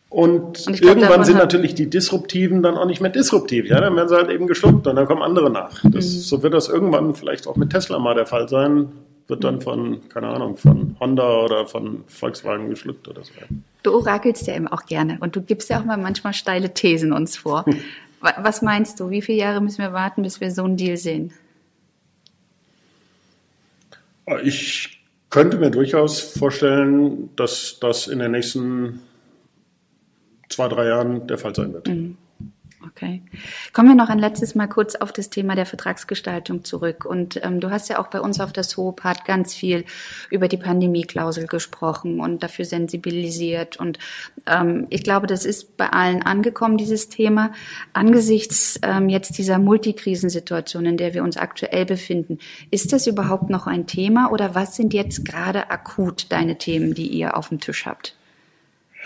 [0.10, 3.68] Und, und glaub, irgendwann sind natürlich die Disruptiven dann auch nicht mehr disruptiv.
[3.68, 5.82] Ja, dann werden sie halt eben geschluckt und dann kommen andere nach.
[5.84, 6.20] Das, mhm.
[6.20, 8.90] So wird das irgendwann vielleicht auch mit Tesla mal der Fall sein.
[9.28, 13.34] Wird dann von, keine Ahnung, von Honda oder von Volkswagen geschluckt oder so.
[13.84, 17.12] Du orakelst ja eben auch gerne und du gibst ja auch mal manchmal steile Thesen
[17.12, 17.66] uns vor.
[18.42, 19.10] Was meinst du?
[19.10, 21.34] Wie viele Jahre müssen wir warten, bis wir so einen Deal sehen?
[24.44, 29.02] Ich könnte mir durchaus vorstellen, dass das in den nächsten
[30.50, 31.88] zwei, drei Jahren der Fall sein wird.
[31.88, 32.18] Mhm.
[32.86, 33.24] Okay.
[33.74, 37.06] Kommen wir noch ein letztes Mal kurz auf das Thema der Vertragsgestaltung zurück.
[37.06, 39.84] Und ähm, du hast ja auch bei uns auf der SOPAD ganz viel
[40.30, 43.78] über die Pandemieklausel gesprochen und dafür sensibilisiert.
[43.78, 43.98] Und
[44.46, 47.52] ähm, ich glaube, das ist bei allen angekommen, dieses Thema.
[47.94, 52.38] Angesichts ähm, jetzt dieser Multikrisensituation, in der wir uns aktuell befinden,
[52.70, 57.08] ist das überhaupt noch ein Thema oder was sind jetzt gerade akut deine Themen, die
[57.08, 58.16] ihr auf dem Tisch habt?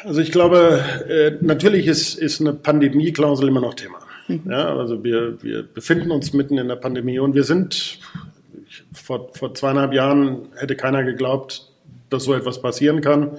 [0.04, 4.00] Also ich glaube, äh, natürlich ist, ist eine Pandemieklausel immer noch Thema.
[4.28, 4.42] Mhm.
[4.50, 8.00] Ja, also wir, wir befinden uns mitten in der Pandemie und wir sind,
[8.94, 11.70] vor, vor zweieinhalb Jahren hätte keiner geglaubt,
[12.10, 13.38] dass so etwas passieren kann.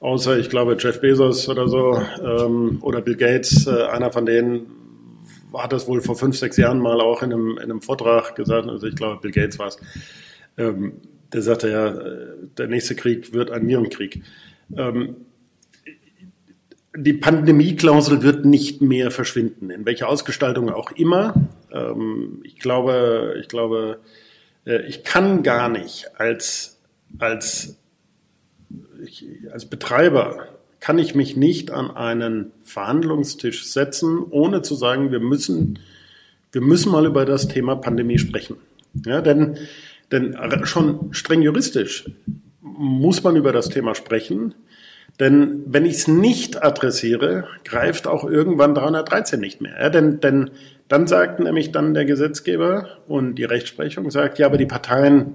[0.00, 4.66] Außer, ich glaube, Jeff Bezos oder so ähm, oder Bill Gates, äh, einer von denen
[5.54, 8.68] hat das wohl vor fünf, sechs Jahren mal auch in einem, in einem Vortrag gesagt.
[8.68, 9.78] Also ich glaube, Bill Gates war es.
[10.56, 11.00] Ähm,
[11.32, 12.26] der sagte ja, äh,
[12.56, 14.22] der nächste Krieg wird ein Virenkrieg.
[14.76, 15.16] Ähm,
[16.96, 21.34] die Pandemieklausel wird nicht mehr verschwinden, in welcher Ausgestaltung auch immer.
[21.72, 24.00] Ähm, ich glaube, ich glaube,
[24.64, 26.78] äh, ich kann gar nicht als,
[27.18, 27.78] als,
[29.04, 30.48] ich, als Betreiber
[30.80, 35.80] kann ich mich nicht an einen Verhandlungstisch setzen, ohne zu sagen, wir müssen,
[36.52, 38.56] wir müssen mal über das Thema Pandemie sprechen.
[39.04, 39.58] Ja, denn,
[40.12, 42.10] denn schon streng juristisch
[42.60, 44.54] muss man über das Thema sprechen.
[45.20, 49.74] Denn wenn ich es nicht adressiere, greift auch irgendwann 313 nicht mehr.
[49.80, 50.50] Ja, denn, denn
[50.86, 55.34] dann sagt nämlich dann der Gesetzgeber und die Rechtsprechung sagt, ja, aber die Parteien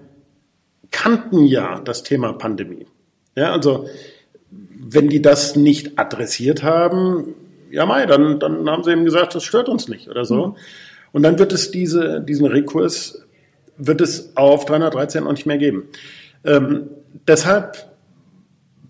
[0.91, 2.87] kannten ja das Thema Pandemie.
[3.35, 3.87] Ja, also
[4.49, 7.33] wenn die das nicht adressiert haben,
[7.71, 10.47] ja mai, dann, dann haben sie eben gesagt, das stört uns nicht oder so.
[10.47, 10.55] Mhm.
[11.11, 13.25] Und dann wird es diese, diesen Rekurs,
[13.77, 15.89] wird es auf 313 auch nicht mehr geben.
[16.43, 16.89] Ähm,
[17.27, 17.92] deshalb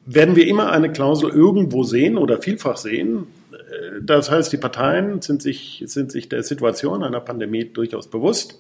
[0.06, 3.28] werden wir immer eine Klausel irgendwo sehen oder vielfach sehen.
[4.02, 8.60] Das heißt, die Parteien sind sich, sind sich der Situation einer Pandemie durchaus bewusst,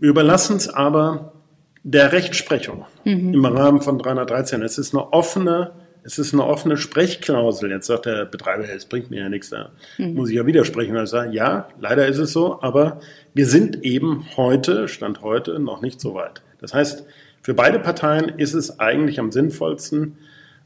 [0.00, 1.34] wir überlassen es aber
[1.82, 3.34] der Rechtsprechung mhm.
[3.34, 4.62] im Rahmen von 313.
[4.62, 7.70] Es ist eine offene, es ist eine offene Sprechklausel.
[7.70, 10.14] Jetzt sagt der Betreiber, es bringt mir ja nichts, da mhm.
[10.14, 10.96] muss ich ja widersprechen.
[10.96, 13.00] Und ich sage, ja, leider ist es so, aber
[13.34, 16.42] wir sind eben heute, Stand heute, noch nicht so weit.
[16.60, 17.04] Das heißt,
[17.42, 20.16] für beide Parteien ist es eigentlich am sinnvollsten,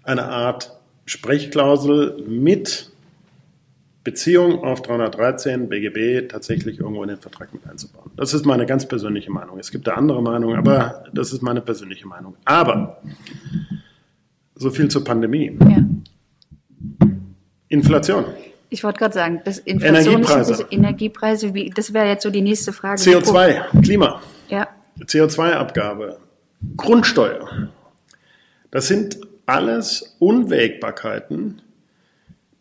[0.04, 0.76] eine Art
[1.06, 2.90] Sprechklausel mit
[4.04, 8.10] Beziehung auf 313 BGB tatsächlich irgendwo in den Vertrag mit einzubauen.
[8.16, 9.58] Das ist meine ganz persönliche Meinung.
[9.58, 12.36] Es gibt da andere Meinungen, aber das ist meine persönliche Meinung.
[12.44, 13.00] Aber
[14.54, 15.56] so viel zur Pandemie.
[15.60, 17.08] Ja.
[17.68, 18.26] Inflation.
[18.68, 20.66] Ich wollte gerade sagen, das Inflation Energiepreise.
[20.70, 23.00] Energiepreise, wie, das wäre jetzt so die nächste Frage.
[23.00, 24.20] CO2, Klima.
[24.48, 24.68] Ja.
[25.00, 26.18] CO2-Abgabe,
[26.76, 27.68] Grundsteuer.
[28.70, 31.62] Das sind alles Unwägbarkeiten,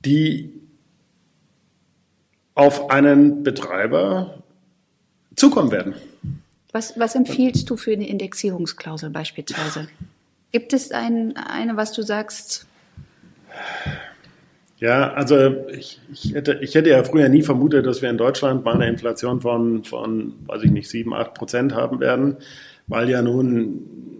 [0.06, 0.54] die
[2.56, 4.44] auf einen Betreiber
[5.36, 5.96] zukommen werden.
[6.72, 9.88] Was, was empfiehlst du für eine Indexierungsklausel beispielsweise?
[10.52, 12.68] Gibt es ein, eine, was du sagst?
[14.78, 18.66] Ja, also ich, ich, hätte, ich hätte ja früher nie vermutet, dass wir in Deutschland
[18.66, 22.38] mal eine Inflation von, von weiß ich nicht, sieben, acht Prozent haben werden,
[22.88, 24.13] weil ja nun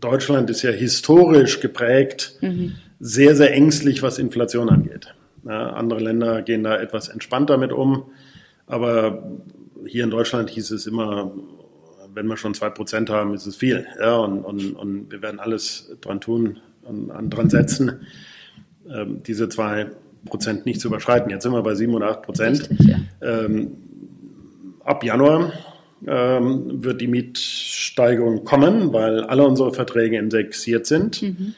[0.00, 2.74] Deutschland ist ja historisch geprägt, mhm.
[3.00, 5.14] sehr, sehr ängstlich, was Inflation angeht.
[5.44, 8.06] Ja, andere Länder gehen da etwas entspannter mit um.
[8.66, 9.22] Aber
[9.86, 11.32] hier in Deutschland hieß es immer,
[12.14, 13.86] wenn wir schon zwei Prozent haben, ist es viel.
[14.00, 18.00] Ja, und, und, und wir werden alles dran tun und dran setzen,
[18.90, 19.90] ähm, diese zwei
[20.24, 21.30] Prozent nicht zu überschreiten.
[21.30, 22.68] Jetzt sind wir bei sieben oder acht Prozent.
[22.80, 22.96] ja.
[23.22, 23.72] ähm,
[24.84, 25.52] ab Januar
[26.06, 31.22] ähm, wird die Mietsteigerung kommen, weil alle unsere Verträge indexiert sind.
[31.22, 31.54] Mhm.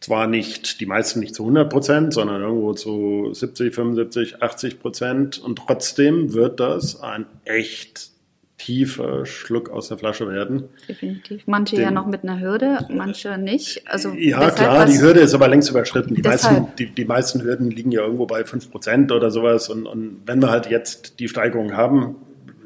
[0.00, 5.38] Zwar nicht, die meisten nicht zu 100 Prozent, sondern irgendwo zu 70, 75, 80 Prozent.
[5.38, 8.10] Und trotzdem wird das ein echt
[8.58, 10.68] tiefer Schluck aus der Flasche werden.
[10.88, 11.42] Definitiv.
[11.46, 13.82] Manche Den, ja noch mit einer Hürde, manche nicht.
[13.86, 16.14] Also ja, klar, die Hürde ist aber längst überschritten.
[16.14, 19.68] Die, meisten, die, die meisten Hürden liegen ja irgendwo bei 5 Prozent oder sowas.
[19.68, 22.16] Und, und wenn wir halt jetzt die Steigerung haben,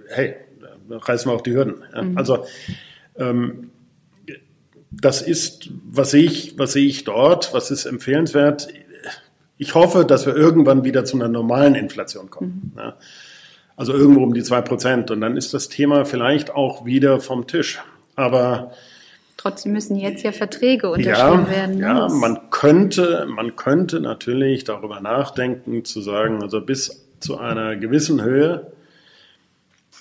[0.08, 0.36] hey,
[0.88, 1.82] reißen wir auch die Hürden.
[1.94, 2.02] Ja.
[2.02, 2.18] Mhm.
[2.18, 2.44] Also
[3.16, 3.70] ähm,
[4.90, 8.68] das ist, was sehe ich, was sehe ich dort, was ist empfehlenswert.
[9.58, 12.72] Ich hoffe, dass wir irgendwann wieder zu einer normalen Inflation kommen.
[12.74, 12.78] Mhm.
[12.78, 12.96] Ja.
[13.76, 15.10] Also irgendwo um die zwei Prozent.
[15.10, 17.80] Und dann ist das Thema vielleicht auch wieder vom Tisch.
[18.14, 18.72] Aber
[19.36, 21.78] Trotzdem müssen jetzt ja Verträge unterschrieben ja, werden.
[21.78, 28.22] Ja, man könnte, man könnte natürlich darüber nachdenken, zu sagen, also bis zu einer gewissen
[28.22, 28.72] Höhe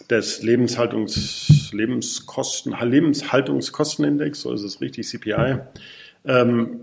[0.09, 5.59] des Lebenshaltungs, Lebenskosten, Lebenshaltungskostenindex, so ist es richtig, CPI,
[6.25, 6.81] ähm,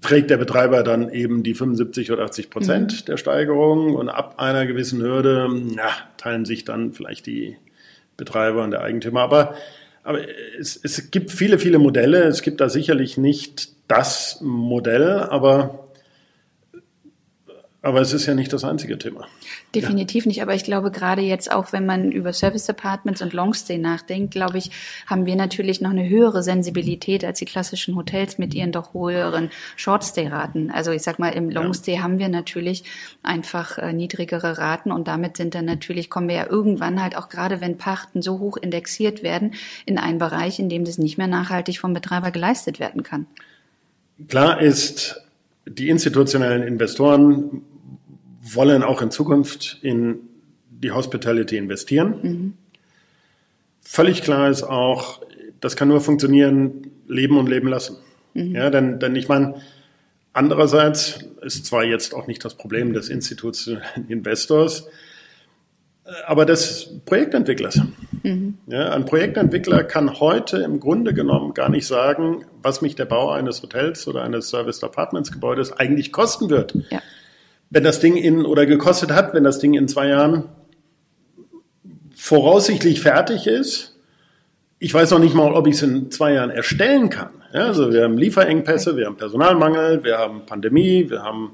[0.00, 3.04] trägt der Betreiber dann eben die 75 oder 80 Prozent mhm.
[3.06, 7.56] der Steigerung und ab einer gewissen Hürde ja, teilen sich dann vielleicht die
[8.16, 9.20] Betreiber und der Eigentümer.
[9.22, 9.54] Aber,
[10.02, 10.20] aber
[10.58, 12.24] es, es gibt viele, viele Modelle.
[12.24, 15.83] Es gibt da sicherlich nicht das Modell, aber
[17.84, 19.26] aber es ist ja nicht das einzige Thema.
[19.74, 20.28] Definitiv ja.
[20.28, 24.32] nicht, aber ich glaube gerade jetzt auch, wenn man über Service Apartments und Longstay nachdenkt,
[24.32, 24.70] glaube ich,
[25.06, 29.50] haben wir natürlich noch eine höhere Sensibilität als die klassischen Hotels mit ihren doch höheren
[29.76, 30.70] Shortstay-Raten.
[30.70, 32.02] Also ich sag mal, im Longstay ja.
[32.02, 32.84] haben wir natürlich
[33.22, 37.28] einfach äh, niedrigere Raten und damit sind dann natürlich, kommen wir ja irgendwann halt auch
[37.28, 39.52] gerade, wenn Pachten so hoch indexiert werden,
[39.84, 43.26] in einen Bereich, in dem das nicht mehr nachhaltig vom Betreiber geleistet werden kann.
[44.28, 45.20] Klar ist,
[45.66, 47.62] die institutionellen Investoren
[48.44, 50.20] wollen auch in Zukunft in
[50.68, 52.14] die Hospitality investieren.
[52.22, 52.52] Mhm.
[53.80, 55.22] Völlig klar ist auch,
[55.60, 57.96] das kann nur funktionieren, leben und leben lassen.
[58.34, 58.54] Mhm.
[58.54, 59.54] Ja, denn, denn ich meine,
[60.32, 64.88] andererseits ist zwar jetzt auch nicht das Problem des institutionellen Investors,
[66.26, 67.80] aber des Projektentwicklers.
[68.22, 68.58] Mhm.
[68.66, 73.30] Ja, ein Projektentwickler kann heute im Grunde genommen gar nicht sagen, was mich der Bau
[73.30, 76.74] eines Hotels oder eines Service Apartments Gebäudes eigentlich kosten wird.
[76.90, 77.00] Ja
[77.74, 80.44] wenn das Ding in oder gekostet hat, wenn das Ding in zwei Jahren
[82.14, 83.98] voraussichtlich fertig ist.
[84.78, 87.30] Ich weiß noch nicht mal, ob ich es in zwei Jahren erstellen kann.
[87.52, 91.50] Ja, also wir haben Lieferengpässe, wir haben Personalmangel, wir haben Pandemie, wir haben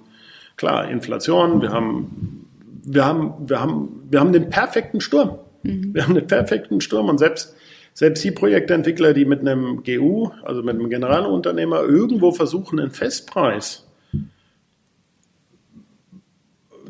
[0.56, 2.46] klar Inflation, wir haben
[2.84, 5.38] wir haben wir haben wir haben den perfekten Sturm.
[5.62, 5.94] Mhm.
[5.94, 7.56] Wir haben den perfekten Sturm und selbst
[7.94, 13.86] selbst die Projektentwickler, die mit einem GU, also mit einem Generalunternehmer irgendwo versuchen, einen Festpreis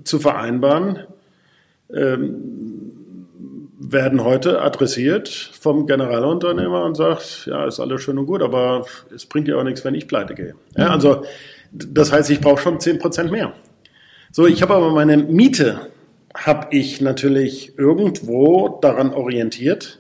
[0.05, 1.01] zu vereinbaren,
[1.93, 3.27] ähm,
[3.79, 9.27] werden heute adressiert vom Generalunternehmer und sagt, ja, ist alles schön und gut, aber es
[9.27, 10.55] bringt ja auch nichts, wenn ich pleite gehe.
[10.77, 10.91] Ja, mhm.
[10.91, 11.25] also
[11.73, 13.53] das heißt, ich brauche schon zehn Prozent mehr.
[14.33, 15.81] So, ich habe aber meine Miete,
[16.35, 19.99] habe ich natürlich irgendwo daran orientiert,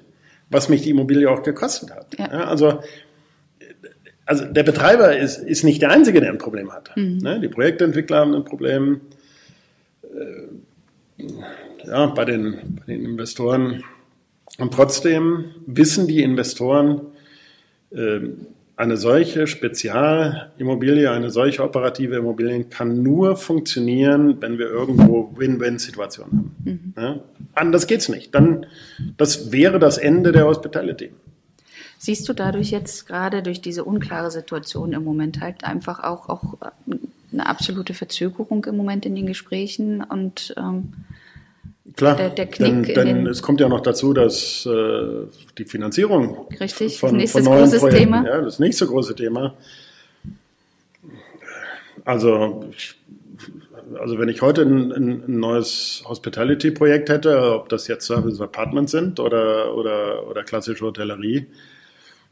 [0.48, 2.16] was mich die Immobilie auch gekostet hat.
[2.18, 2.28] Ja.
[2.30, 2.80] Ja, also
[4.30, 6.96] also der Betreiber ist, ist nicht der Einzige, der ein Problem hat.
[6.96, 7.18] Mhm.
[7.18, 9.01] Ne, die Projektentwickler haben ein Problem,
[11.84, 13.84] ja, bei den, bei den Investoren.
[14.58, 17.00] Und trotzdem wissen die Investoren,
[17.90, 18.20] äh,
[18.76, 26.56] eine solche Spezialimmobilie, eine solche operative Immobilie kann nur funktionieren, wenn wir irgendwo Win-Win-Situationen haben.
[26.64, 26.94] Mhm.
[26.96, 27.20] Ja?
[27.54, 28.34] Anders geht's nicht.
[28.34, 28.64] Dann,
[29.18, 31.11] das wäre das Ende der Hospitality.
[31.98, 36.54] Siehst du dadurch jetzt gerade durch diese unklare Situation im Moment halt einfach auch, auch
[37.33, 40.93] eine absolute Verzögerung im Moment in den Gesprächen und ähm,
[41.97, 45.26] Klar, der, der Knick denn, denn es kommt ja noch dazu, dass äh,
[45.59, 48.26] die Finanzierung richtig, von, nächstes von neuen großes Projekten, Thema.
[48.26, 49.55] Ja, das nächste große Thema.
[52.05, 52.64] Also,
[53.99, 59.18] also wenn ich heute ein, ein neues Hospitality-Projekt hätte, ob das jetzt Service Apartments sind
[59.18, 61.47] oder, oder, oder klassische Hotellerie,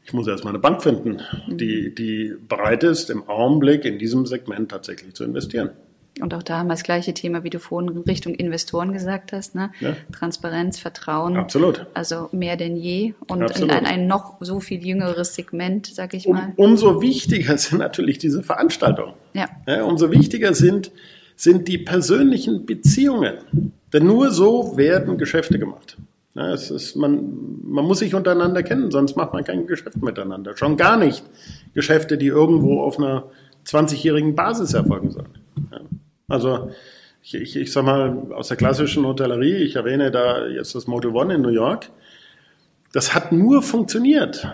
[0.03, 4.71] ich muss erstmal eine Bank finden, die, die bereit ist, im Augenblick in diesem Segment
[4.71, 5.71] tatsächlich zu investieren.
[6.19, 9.31] Und auch da haben wir das gleiche Thema, wie du vorhin in Richtung Investoren gesagt
[9.31, 9.55] hast.
[9.55, 9.71] Ne?
[9.79, 9.95] Ja.
[10.11, 11.37] Transparenz, Vertrauen.
[11.37, 11.85] Absolut.
[11.93, 13.13] Also mehr denn je.
[13.27, 13.71] Und Absolut.
[13.71, 16.53] in ein, ein, noch so viel jüngeres Segment, sag ich mal.
[16.57, 19.13] Um, umso wichtiger sind natürlich diese Veranstaltungen.
[19.33, 19.47] Ja.
[19.67, 19.83] ja.
[19.83, 20.91] Umso wichtiger sind,
[21.35, 23.37] sind die persönlichen Beziehungen.
[23.93, 25.97] Denn nur so werden Geschäfte gemacht.
[26.39, 30.55] Ja, es ist, man, man muss sich untereinander kennen, sonst macht man kein Geschäft miteinander.
[30.55, 31.21] Schon gar nicht
[31.73, 33.25] Geschäfte, die irgendwo auf einer
[33.65, 35.37] 20-jährigen Basis erfolgen sollen.
[35.69, 35.81] Ja.
[36.29, 36.71] Also
[37.21, 41.11] ich, ich, ich sag mal, aus der klassischen Hotellerie, ich erwähne da jetzt das Motel
[41.11, 41.89] One in New York,
[42.93, 44.47] das hat nur funktioniert,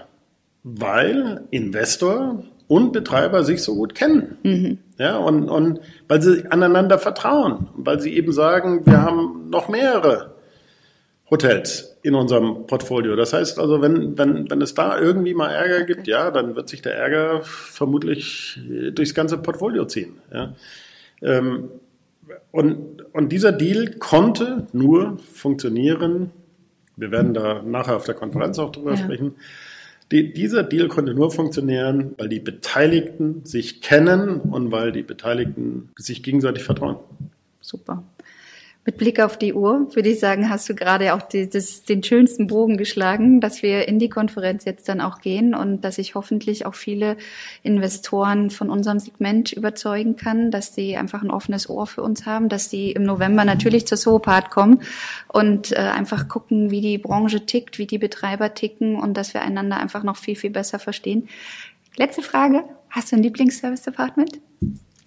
[0.63, 4.37] weil Investor und Betreiber sich so gut kennen.
[4.41, 4.79] Mhm.
[4.97, 10.34] Ja, und, und weil sie aneinander vertrauen, weil sie eben sagen, wir haben noch mehrere
[11.29, 13.15] Hotels in unserem Portfolio.
[13.15, 16.69] Das heißt also, wenn, wenn, wenn es da irgendwie mal Ärger gibt, ja, dann wird
[16.69, 18.59] sich der Ärger vermutlich
[18.93, 20.17] durchs ganze Portfolio ziehen.
[20.31, 20.55] Ja.
[21.21, 21.69] Ähm,
[22.51, 26.31] und, und dieser Deal konnte nur funktionieren.
[26.95, 28.97] Wir werden da nachher auf der Konferenz auch drüber ja.
[28.97, 29.35] sprechen
[30.11, 35.89] die, dieser Deal konnte nur funktionieren, weil die Beteiligten sich kennen und weil die Beteiligten
[35.97, 36.97] sich gegenseitig vertrauen.
[37.59, 38.03] Super.
[38.87, 42.03] Mit Blick auf die Uhr würde ich sagen, hast du gerade auch die, das, den
[42.03, 46.13] schönsten Bogen geschlagen, dass wir in die Konferenz jetzt dann auch gehen und dass ich
[46.13, 47.17] hoffentlich auch viele
[47.63, 52.47] Investoren von unserem Segment überzeugen kann, dass sie einfach ein offenes Ohr für uns haben,
[52.47, 54.83] dass sie im November natürlich zur Soopart kommen
[55.29, 59.41] und äh, einfach gucken, wie die Branche tickt, wie die Betreiber ticken und dass wir
[59.41, 61.27] einander einfach noch viel, viel besser verstehen.
[61.95, 62.63] Letzte Frage.
[62.91, 64.39] Hast du ein Lieblingsservice-Department?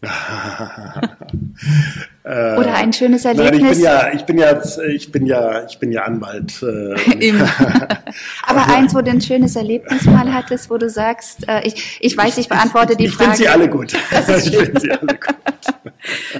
[2.29, 3.79] Oder ein schönes Erlebnis.
[3.79, 6.62] Nein, ich bin ja, ich bin ja, ich bin ja, ich bin ja Anwalt.
[6.62, 7.33] Äh.
[8.47, 12.16] Aber eins, wo du ein schönes Erlebnis mal hattest, wo du sagst, äh, ich, ich
[12.16, 13.29] weiß, ich beantworte ich, die ich Frage.
[13.39, 13.93] Ich finde sie alle gut.
[13.93, 15.37] ich finde sie alle gut.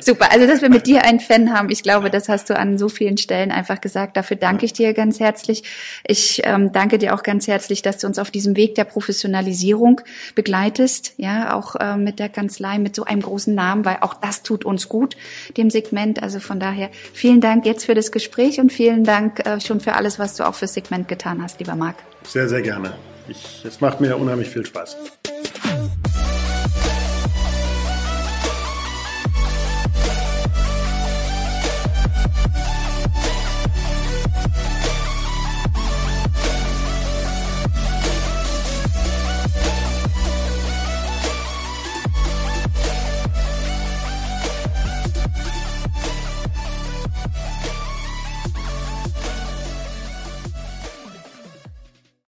[0.01, 2.79] Super, also dass wir mit dir einen Fan haben, ich glaube, das hast du an
[2.79, 4.17] so vielen Stellen einfach gesagt.
[4.17, 5.65] Dafür danke ich dir ganz herzlich.
[6.07, 10.01] Ich ähm, danke dir auch ganz herzlich, dass du uns auf diesem Weg der Professionalisierung
[10.35, 14.43] begleitest, ja, auch äh, mit der Kanzlei, mit so einem großen Namen, weil auch das
[14.43, 15.17] tut uns gut,
[15.57, 16.23] dem Segment.
[16.23, 19.95] Also von daher vielen Dank jetzt für das Gespräch und vielen Dank äh, schon für
[19.95, 21.97] alles, was du auch fürs Segment getan hast, lieber Marc.
[22.25, 22.95] Sehr, sehr gerne.
[23.29, 24.97] Ich, es macht mir unheimlich viel Spaß.